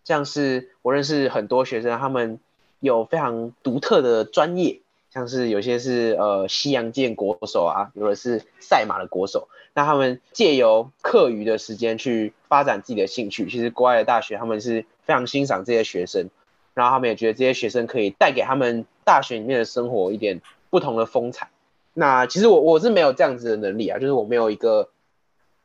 [0.03, 2.39] 像是我认识很多学生，他们
[2.79, 4.81] 有非常独特的专业，
[5.13, 13.49] 像是有些是呃西洋剑国手啊，有的是赛马的国手，那他们借由课余的时间去发展自己的兴趣。
[13.49, 16.29] 其实国外的大学他们是非常欣赏这些学生，
[16.73, 21.49] 然后他们也觉得这些学生可以带给他们大学里面的生活一点不同的风采。
[21.93, 24.89] 那其实我我是没有这样子的能力啊，就是我没有一个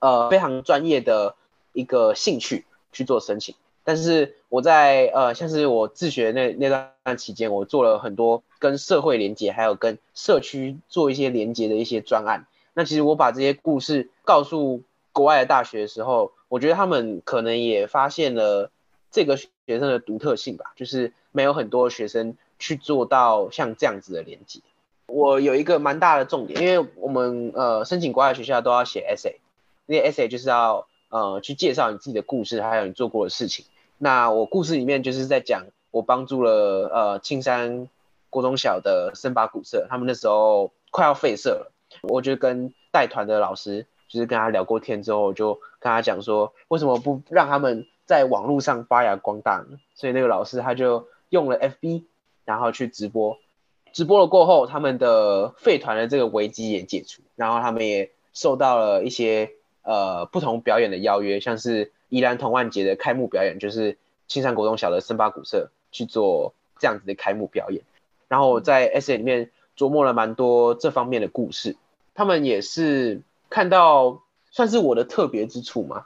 [0.00, 1.36] 呃非常专业的
[1.72, 3.54] 一个兴趣去做申请。
[3.86, 6.68] 但是我在呃像是我自学那那
[7.04, 12.46] 段期间，我做了很多跟社会连接，还有跟社区做一些连接的一些专案。
[12.74, 18.72] 那其实我把这些故事告诉国外的大学的时候，我觉得他们可能也发现了
[19.12, 24.58] 这个学生的独特性吧，就是没有很多学生去做到像这样子的连接。
[25.06, 29.36] 我有一个蛮大的重点，因为我们呃申请国外学校都要写 essay，
[29.86, 33.64] 那些 essay 就是要呃去介绍你自己的故事，还有你做过的事情。
[33.98, 37.88] 那我故事里面就是在讲我帮助了呃青山
[38.28, 49.78] 国中小的森巴古社，他们那时候快要废社了，我就跟带团的老师就是跟他聊过天之后，就跟他讲说，为什么不让他们在网络上发扬光大呢？
[49.94, 52.04] 所以那个老师他就用了 FB，
[52.44, 53.38] 然后去直播。
[53.92, 59.52] 直播了过后，他们的废团的这个危机也解除，然后他们也受到了一些
[59.82, 63.96] 呃不同表演的邀约，像是宜兰同万节的开幕表演，就是
[64.28, 67.82] 青山国中小的森巴古社去做这样子的开幕表演。
[68.28, 71.76] 然后我在 S A 里面琢磨了蛮多这方面的故事，
[72.14, 76.04] 他们也是看到算是我的特别之处嘛。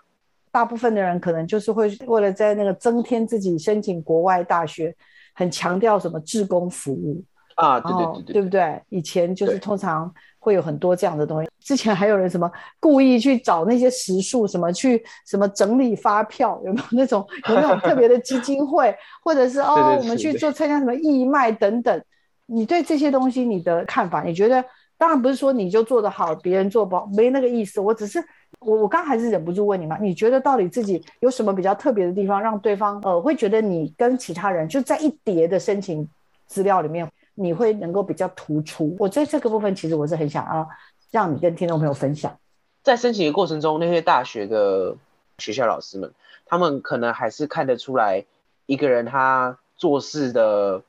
[0.50, 4.94] 大部分的人可能就是会为了在那个增添自己申请国外大学，
[5.32, 7.22] 很强调什么志工服务。
[7.56, 8.82] 啊，对哦对对对，对不对？
[8.88, 11.50] 以前就是通常会有很多这样的东西。
[11.60, 22.02] 之前还有人什么故意去找那些实数，什么去什么整理发票，有没有 那种有那种特别的基金会，或者是 哦，我们去做参加什么义卖等等。
[22.46, 24.22] 你对这些东西你的看法？
[24.22, 24.64] 你觉得
[24.98, 27.78] 当然不是说你就做得好，别人做不好，没那个意思。
[27.80, 28.18] 我只是
[28.58, 36.08] 我我刚还是忍不住问你嘛，你觉得到底自己有什么比较特别的地方，让对方呃会觉得你跟其他人就在一叠的申请
[36.46, 37.08] 资料里面，
[37.40, 38.96] 你会能够比较突出？
[38.98, 40.68] 我在这个部分其实我是很想要
[41.10, 42.38] 让你跟听众朋友分享，
[42.82, 44.96] 在申请的过程中，那些大学的
[45.38, 46.12] 学校老师们，
[46.46, 48.24] 他们可能还是看得出来
[48.66, 50.82] 一个人他做事的。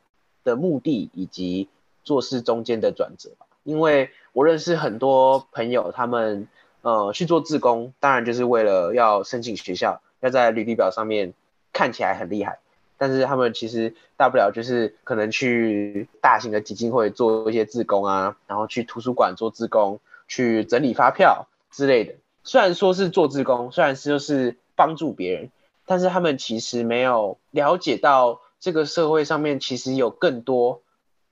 [0.43, 1.70] 的目的以及
[2.04, 6.47] 做事中间的转折吧，因为我认识很多朋友，他们
[6.82, 11.36] 呃去做志工，当然就是为了要申请学校，要在履历表上面
[11.72, 12.58] 看起来很厉害，
[13.02, 22.14] 但是他们其实大不了就是可能去大型的基金会做一些志工啊，然后去图书馆做志工，去整理发票之类的。
[22.43, 25.49] 虽然说是做志工，虽然是就是帮助别人，
[25.88, 28.41] 但是他们其实没有了解到。
[28.62, 30.84] 这个社会上面其实有更多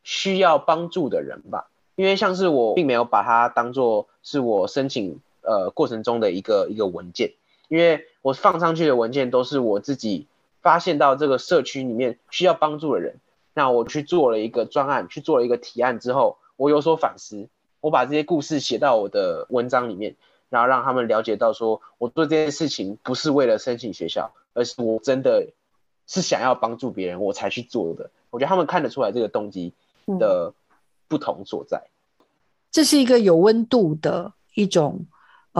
[0.02, 7.34] 需要帮助的人吧，因为像是我并没有把它当做是我申请呃过程中的一个一个文件，
[7.68, 10.26] 因为我放上去的文件都是我自己
[10.62, 13.18] 发现到这个社区里面需要帮助的人，
[13.54, 17.48] 那我去做了一个专案，去做了一个提案之后，我有所反思，
[17.82, 20.16] 我把这些故事写到我的文章里面，
[20.50, 25.48] 然后让他们了解到说我做这件事情不是为了申请学校，而是我真的。
[26.12, 28.10] 是想要帮助别人，我才去做的。
[28.32, 29.74] 我觉得他们看得出来这个动机
[30.18, 30.52] 的
[31.08, 31.84] 不同所在。
[32.72, 35.06] 这是一个有温度的一种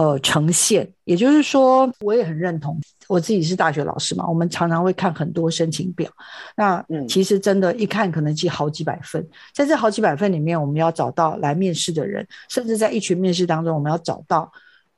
[0.00, 0.88] 呃呈现。
[1.04, 2.80] 也就是说，我也很认同。
[3.06, 6.08] 我自己是大学老师嘛，我们常常会看很多申请表。
[6.56, 9.26] 那其实真的，一看可能记好几百份。
[9.52, 14.50] 在这好几百份里面，我们要找到来面试的人，甚至在一群面试当中，我们要找到。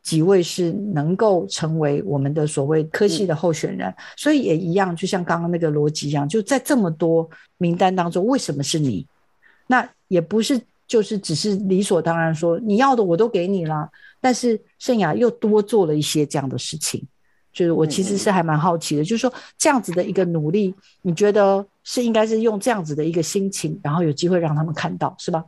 [0.03, 9.07] 几位是能够成为我们的所谓科系的候选人，所以也一样，就像刚刚那个逻辑一样，就在这么多名单当中，为什么是你？
[9.69, 13.89] 那也不是就是只是理所当然说你要的我都给你了，
[14.23, 17.07] 但是盛雅又多做了一些这样的事情，
[17.53, 25.45] 就是我其实是还蛮好奇的，就是说这样子的一个努力，你觉得是应该是用这样子的一个心情，然后有机会让他们看到，是吧？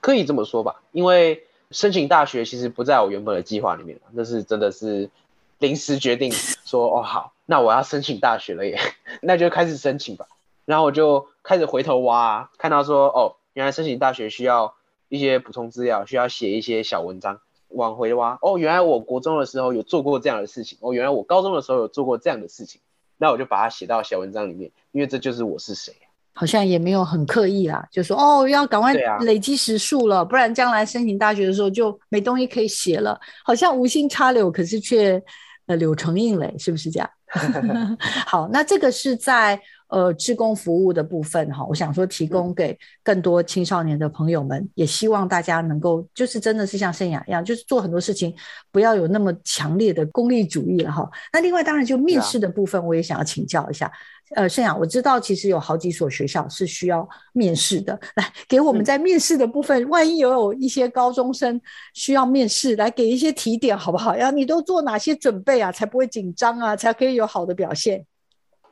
[0.00, 1.44] 可以这么说吧，因为。
[1.70, 5.10] 申请大学其实不在我原本的计划里面，那是真的是
[5.58, 6.30] 临时决定
[6.64, 8.78] 说哦好，那我要申请大学了耶，
[9.20, 10.28] 那就开始申请吧。
[10.66, 14.74] 然后我就开始回头挖，看到说哦，原来申请大学需要
[15.08, 18.38] 一些补充资料，需要写一些小文章，往回挖。
[18.42, 22.80] 哦，原来我国中的时候有做过这样的事情，哦，原来我高中的时候有做过这样的事情，
[23.18, 25.94] 那我就把它写到小文章里面，因为这就是我是谁。
[26.36, 33.20] 好像也没有很刻意啦，就说哦要赶快累积时数了，不然将来申请大学的时候就没东西可以写了。
[33.44, 35.22] 好像无心插柳，可是却
[35.66, 37.08] 呃柳成荫嘞，是不是这样？
[38.26, 48.34] 好，那这个是在呃志工服务的部分哈，我想说提供给更多青少年的朋友们，也希望大家能够就是真的是像圣雅一样，就是做很多事情
[48.72, 51.08] 不要有那么强烈的功利主义了哈。
[51.32, 53.90] 那另外当然就面试的部分，我也想要请教一下。
[54.34, 57.92] 呃，盛雅，我知道其实有好几所学校是需要面试的。
[58.16, 61.60] 来，给我们在面试的部分，万一有有一些高中生
[61.92, 64.16] 需要面试，来给一些提点好不好？
[64.16, 65.70] 呀，你都做哪些准备啊？
[65.70, 66.74] 才不会紧张啊？
[66.74, 68.04] 才可以有好的表现。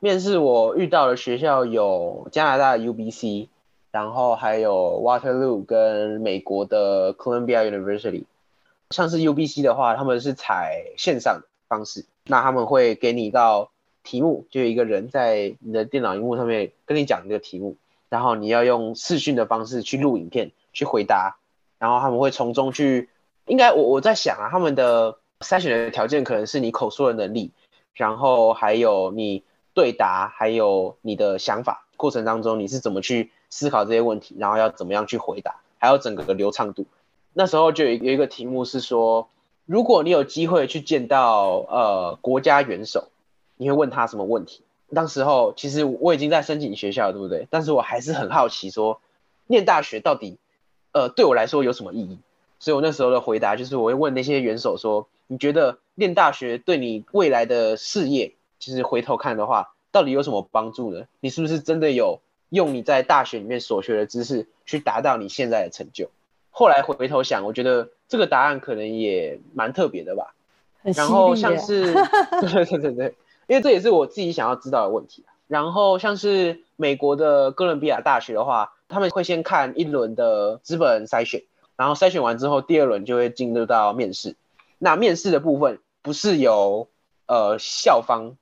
[0.03, 3.47] 面试我遇到的学校有加拿大 UBC，
[3.89, 8.25] 然后还有 Waterloo 跟美国的 Columbia University。
[8.89, 13.69] 像是 UBC 的话，他们是采线上方式，那他们会给你一道。
[14.03, 17.77] 题目就有一个人在你的电脑荧幕上面跟你讲这个题目，
[18.09, 21.37] 然后你要用视讯的方式去录影片去回答，
[21.79, 23.07] 然后他们会从中去，
[23.45, 27.51] 应该我我在想啊，他们的筛选的条件可能是你口说的能力，
[27.93, 29.41] 然后还有你
[29.73, 36.85] 对答，还有你的想法过程当中你是怎么去思考这些问题，然后要怎么样去回答，还有整个的流畅度。
[37.33, 39.29] 那时候就有有一个题目是说，
[39.65, 43.09] 如果你有机会去见到呃国家元首。
[43.55, 44.63] 你会问他什么问题？
[44.93, 47.47] 当时候其实我已经在申请学校，对不对？
[47.51, 48.99] 但是我还是很好奇，说
[49.45, 50.39] 念大学到底，
[50.91, 52.17] 呃，对我来说有什么意义？
[52.59, 58.33] 所以我那时候的回答就是，我会问那些元首说，你觉得念大学对你未来的事业，
[58.63, 61.03] 其实回头看的话，到底有什么帮助呢？
[61.19, 66.09] 你是不是真的有用你在大学里面所学的知识去达到你现在的成就？
[66.49, 70.33] 后来回头想，我觉得这个答案可能也蛮特别的吧。
[70.81, 71.91] 然后像是，
[72.39, 73.15] 对对对对。
[73.47, 75.25] 因为这也是我自己想要知道的问题。
[75.47, 81.43] 然后像是美国的哥伦比亚大学的话，他们会先看一轮的资本筛选，
[81.75, 84.37] 然后筛选完之后，第二轮就会进入到面试。
[84.79, 86.87] 那面试的部分不是由
[87.25, 88.37] 呃校方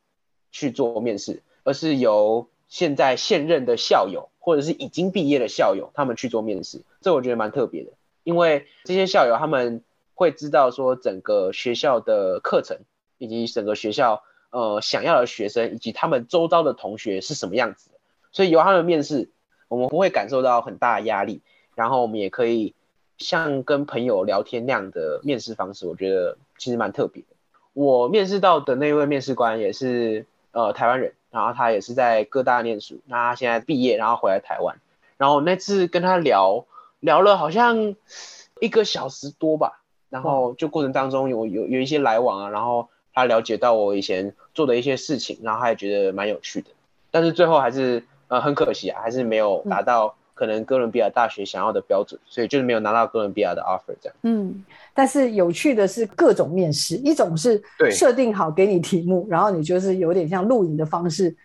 [0.51, 6.81] 去做面试，而是由现在现任的校友或者是已经毕业的校友他们去做面试。
[7.01, 7.91] 这我觉得蛮特别的，
[8.23, 9.83] 因为这些校友他们
[10.13, 12.77] 会知道说整个学校的课程
[13.17, 17.97] 以及整个学校呃想要的学生以及他们周遭的同学是什么样子的，
[18.31, 19.31] 所以由他们面试，
[19.67, 21.41] 我们不会感受到很大的压力，
[21.75, 22.75] 然后我们也可以。
[23.17, 27.27] 像跟朋友聊天那样的面试方式，我觉得其实蛮特别的。
[27.73, 34.77] 我面试到的那位面试官也是呃台湾人，然后他也是在各大念书，那他现在毕业，然后回来台湾。
[35.17, 36.65] 然后那次跟他聊
[36.99, 37.95] 聊了好像
[38.59, 46.69] 一个小时多吧，然后就过程当中有有有一些来往啊，然后他了解到我以前做的一些事情，然后他也觉得蛮有趣的。
[47.11, 50.15] 但是最后还是呃很可惜啊，还是没有达到。
[50.41, 54.15] 可能哥伦比亚大学想要的标准，所以就是没有拿到哥伦比亚的 offer 这样。
[54.23, 57.61] 嗯，但是有趣的是各种面试，一种是
[57.91, 61.35] 设定好给你题目，然后你就是有点像录影的方式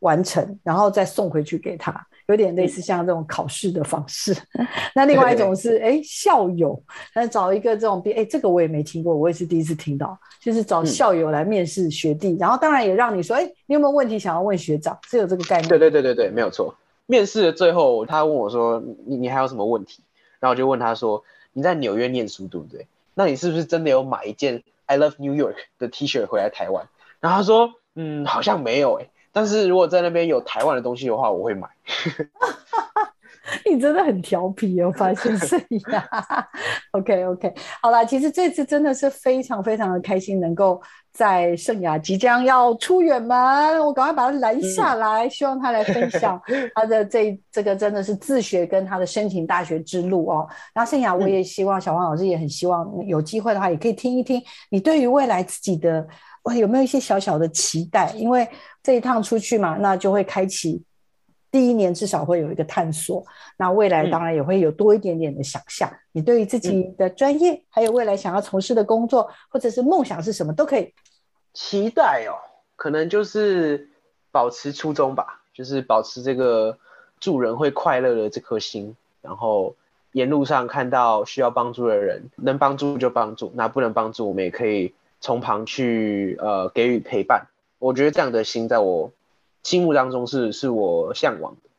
[0.00, 4.36] 完成，然后再送回去给他，有点类似像这种考试的方式。
[4.94, 6.78] 那另外一种是哎校友，
[7.14, 15.68] 那找一个这种哎这个我也没听过，我也是第一次听到，就是找校友来面试学弟，然后当然也让你说哎你有没有问题想要问学长，是有这个概念。
[15.70, 16.74] 对对对对对，没有错。
[17.06, 20.02] 面试的最后，他问我说：“你你还有什么问题？”
[20.40, 22.86] 然后我就问他说：“你在纽约念书对不对？
[23.14, 26.88] 那你是不是真的有买一件 I Love New York 的 T 恤回来台湾？”
[27.20, 31.68] 然后他说：“嗯，好像没有诶，但是如果在那边有台湾的东西的话，我会买。
[33.68, 35.56] ”你真的很调皮哦，发现是
[35.92, 36.08] 呀。
[36.92, 40.80] OK OK，好啦，其实这次真的是非常非常的开心，能够。
[41.14, 46.40] 在圣雅即将要出远门，我赶快把他拦下来，希望他来分享
[46.74, 50.48] 他的这这个真的是自学跟他的申请大学之路哦。
[50.72, 56.08] 然后圣雅，我也希望小黄老师也很希望有机会的话，也可以听一听你对于未来自己的
[56.56, 58.10] 有没有一些小小的期待？
[58.16, 58.48] 因为
[58.82, 60.82] 这一趟出去嘛，那就会开启。
[61.52, 63.22] 第一年至少会有一个探索，
[63.58, 65.92] 那未来当然也会有多一点点的想象。
[66.10, 70.94] 你对于自己的专业，还有未来想要从事的工作，或者是梦想是什么，都可以
[71.52, 72.32] 期待哦。
[72.74, 73.90] 可能就是
[74.30, 76.78] 保持初衷吧，就是保持这个
[77.20, 79.76] 助人会快乐的这颗心，然后
[80.12, 87.46] 沿路上看到需要帮助的人，能帮助就帮助，那不能帮助，我们也可以从旁去呃给予陪伴。
[87.78, 89.12] 我觉得这样的心，在我。
[89.62, 91.70] 心目当中是是我向往的。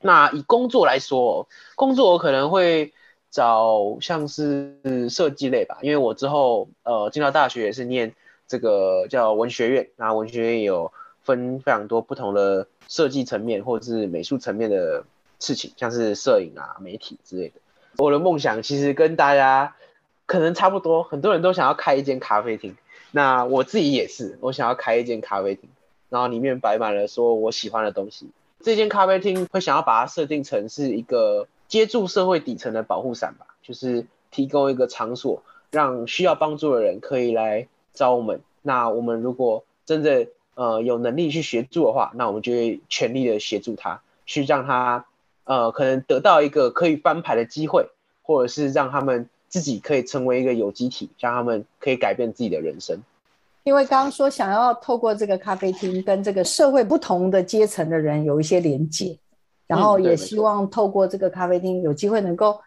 [0.00, 2.92] 那以工作来说，工作我可能会
[3.30, 8.14] 找像是设计类吧，因为我之后呃进到大学也是念
[8.48, 10.92] 这个叫文学院，然后文学院有
[11.22, 15.04] 分非常多不同的设计层面或者是美术层面的
[15.38, 17.54] 事情，像是摄影啊、媒体之类的。
[17.98, 19.76] 我的梦想其实跟大家
[20.26, 22.76] 可能差不多，很多人都想要开一间咖啡厅，
[23.12, 25.70] 那我自己也是，我想要开一间咖啡厅。
[26.12, 28.28] 然后里面摆满了说我喜欢的东西。
[28.60, 38.42] 这间咖啡厅会想要把它设定成是一个接住社会底层的保护伞吧，就是提供一个场所，让需要帮助的人可以来找我们。
[38.60, 45.06] 那我们如果真的呃有能力去协助的话，那我们就会全力的协助他，去让他
[45.44, 47.86] 呃可能得到一个可以翻牌的机会，
[48.22, 53.00] 或者是让他们自己可以成为一个有机体，让他们可以改变自己的人生。
[53.64, 59.16] 因为刚刚说想要透过这个咖啡厅跟这个社会不同的阶层的人有一些连接，
[59.68, 62.60] 然后也希望透过这个咖啡厅有机会能够，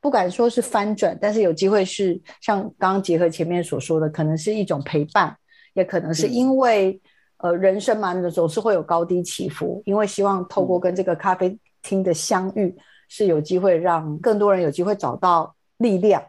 [0.00, 5.36] 不敢说是翻转，但是有机会是像刚刚结合前面所说的，可能是一种陪伴，
[5.74, 6.98] 也可能是因为
[7.38, 12.74] 呃人生嘛，总是会有高低起伏，因为希望透过跟这个咖啡厅的相遇，
[13.08, 16.22] 是有机会让更多人有机会找到力量，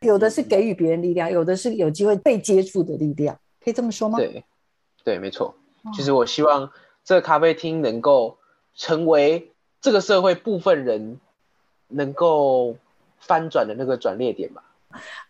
[0.00, 3.38] 有的是给予别人力量，有的是有机会被接触的力量。
[3.66, 4.16] 可以这么说吗？
[4.16, 4.44] 对，
[5.02, 5.52] 对，没错。
[5.92, 6.70] 其实我希望
[7.02, 8.38] 这个咖啡厅能够
[8.76, 9.50] 成为
[9.80, 11.18] 这个社会部分人
[11.88, 12.76] 能够
[13.18, 14.62] 翻转的那个转捩点吧。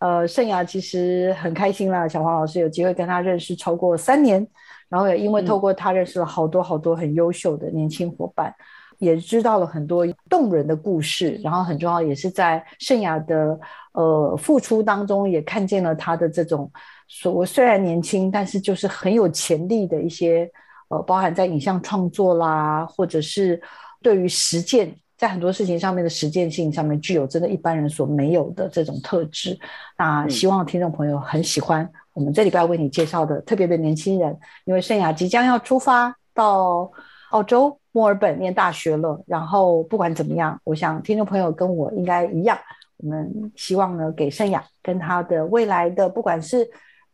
[0.00, 4.46] 呃，盛雅其实很开心啦，小黄老师有机会跟他认识超过三年，
[4.90, 8.54] 然后也因为透过他认识了好多好多很优秀的年轻伙伴，
[8.98, 11.40] 也知道了很多动人的故事。
[11.42, 13.58] 然后很重要也是在盛雅的
[13.92, 16.70] 呃付出当中，也看见了他的这种。
[17.08, 20.50] 说我虽然年轻，但是就是很有潜力的一些，
[20.88, 23.60] 呃，包含在影像创作啦，或者是
[24.02, 29.58] 对于实践，在很多事情上面的实践性上面，具有真的一般人所没有的这种特质。
[29.96, 36.90] 那希望听众朋友很喜欢我们这礼拜为你介绍的特别的年轻人，因为圣雅即将要出发到
[37.30, 39.22] 澳洲墨尔本念大学了。
[39.26, 42.58] 然后不管怎么样，我想听众朋友跟我应该一样。
[42.98, 46.66] 我们希望呢，给圣雅跟他的未来的不管是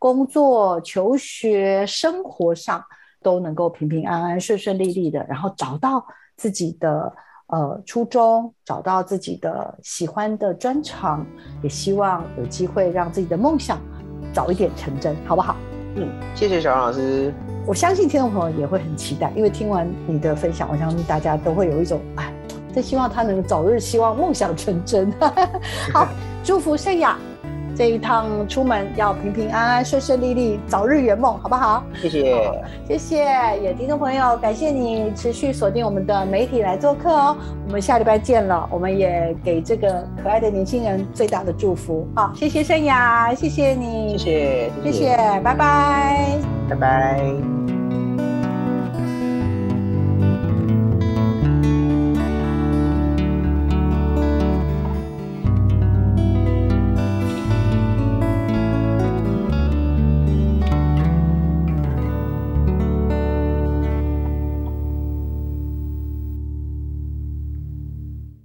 [0.03, 2.83] 工作、求学、生活上，
[3.23, 6.05] 都能够平平安安、顺顺利利的，然后找到
[6.37, 7.15] 自己的
[7.47, 11.25] 呃初衷，找到自己的喜欢的专长，
[11.63, 13.79] 也希望有机会让自己的梦想
[14.35, 15.55] 早一点成真，好不好？
[15.95, 17.33] 嗯，谢谢小杨老师。
[17.65, 22.35] 我相信听众朋友也会很期待，因为听完你的分享，我相信大家都会有一种哎，
[22.75, 25.13] 真希望他能早日希望梦想成真。
[25.95, 26.09] 好，
[26.43, 27.17] 祝福盛雅
[27.75, 31.83] 这一趟出门要平平安安、顺顺利利，早日圆梦，好不好？
[32.01, 33.17] 谢谢，谢谢，
[33.63, 37.37] 也听众朋友，感谢你持续锁定我们的媒体来做客哦。
[37.67, 42.07] 我们下礼拜见了，我们也给这个可爱的年轻人最大的祝福。
[42.15, 47.72] 好，谢谢盛雅，谢谢你，谢谢，谢谢，拜拜，拜拜。